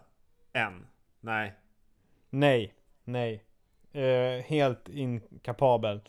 [0.53, 0.85] Än?
[1.19, 1.53] Nej.
[2.29, 3.43] Nej, nej.
[3.93, 6.01] Eh, helt inkapabel.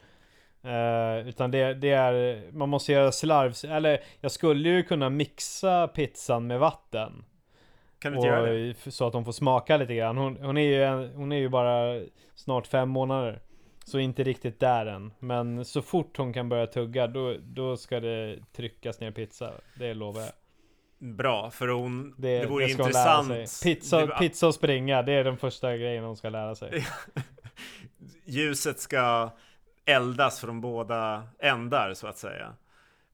[0.63, 5.89] Eh, utan det, det är, man måste göra slarvs, eller jag skulle ju kunna mixa
[5.89, 7.25] pizzan med vatten.
[7.99, 8.93] Kan du inte göra det?
[8.93, 10.17] Så att de får smaka lite grann.
[10.17, 12.01] Hon, hon, är ju en, hon är ju bara
[12.35, 13.41] snart fem månader.
[13.85, 15.13] Så inte riktigt där än.
[15.19, 19.53] Men så fort hon kan börja tugga då, då ska det tryckas ner pizza.
[19.79, 20.33] Det lovar jag.
[20.99, 23.61] Bra, för hon, det, Det, vore det intressant.
[23.63, 26.87] Pizza, Det pizza och springa, det är den första grejen hon ska lära sig.
[28.25, 29.31] ljuset ska
[29.85, 32.55] eldas från båda ändar så att säga.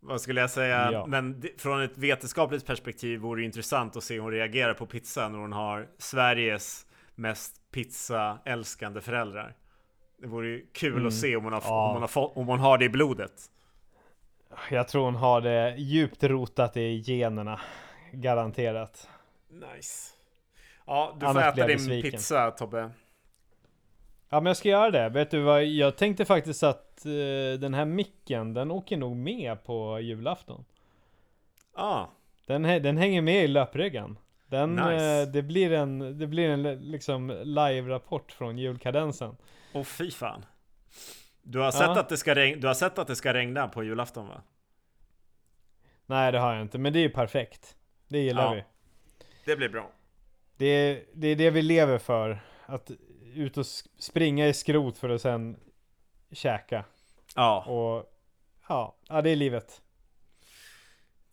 [0.06, 0.92] Vad skulle jag säga?
[0.92, 1.06] Ja.
[1.06, 5.28] Men från ett vetenskapligt perspektiv vore det intressant att se hur hon reagerar på pizza
[5.28, 9.54] när hon har Sveriges mest pizza-älskande föräldrar.
[10.20, 11.06] Det vore ju kul Mm.
[11.06, 11.86] att se om hon, har, Ja.
[11.88, 13.32] om, hon har fått, om hon har det i blodet.
[14.70, 17.60] Jag tror hon har det djupt rotat i generna.
[18.12, 19.08] Garanterat.
[19.50, 20.10] Nice.
[20.86, 22.10] Ja, du Annars får äta din besviken.
[22.10, 22.90] pizza Tobbe.
[24.28, 25.08] Ja men jag ska göra det.
[25.08, 25.64] Vet du vad?
[25.64, 30.64] Jag tänkte faktiskt att eh, den här micken, den åker nog med på julafton.
[31.76, 32.10] Ja,
[32.46, 34.18] Den, den hänger med i löpryggen.
[34.46, 35.22] Den, Nice.
[35.22, 39.36] eh, det blir en, det blir en li- liksom live-rapport från julkadensen.
[39.72, 40.44] och fy fan.
[41.42, 42.00] Du har, sett Ja.
[42.00, 44.42] att det ska regn- du har sett att det ska regna på julafton va?
[46.06, 47.76] Nej det har jag inte, men det är ju perfekt.
[48.08, 48.54] Det gillar Ja.
[48.54, 48.64] vi.
[49.44, 49.90] Det blir bra.
[50.56, 52.40] Det är, det är det vi lever för.
[52.66, 52.90] Att
[53.34, 53.66] ut och
[53.98, 55.56] springa i skrot för att sen
[56.32, 56.84] käka.
[57.34, 58.12] Ja, Och
[58.68, 59.80] ja, ja det är livet.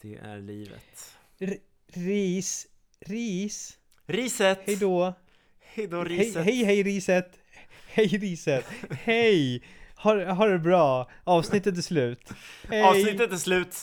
[0.01, 1.17] det är livet.
[1.39, 1.57] R-
[1.93, 2.67] ris,
[2.99, 4.59] ris, Riset!
[4.65, 5.13] hej då.
[5.59, 6.45] Hej då Hej, riset!
[6.45, 7.39] hej, hej riset.
[7.87, 8.65] Hej riset.
[8.91, 9.63] Hej.
[9.95, 11.09] Ha, ha det bra.
[11.23, 12.29] Avsnittet är slut.
[12.69, 12.81] Hej.
[12.83, 13.75] Avsnittet är slut.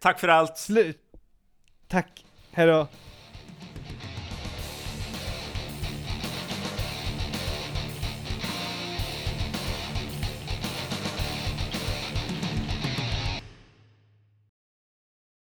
[0.00, 0.58] Tack för allt.
[0.58, 0.98] Slut.
[1.88, 2.24] Tack.
[2.52, 2.88] Hej då.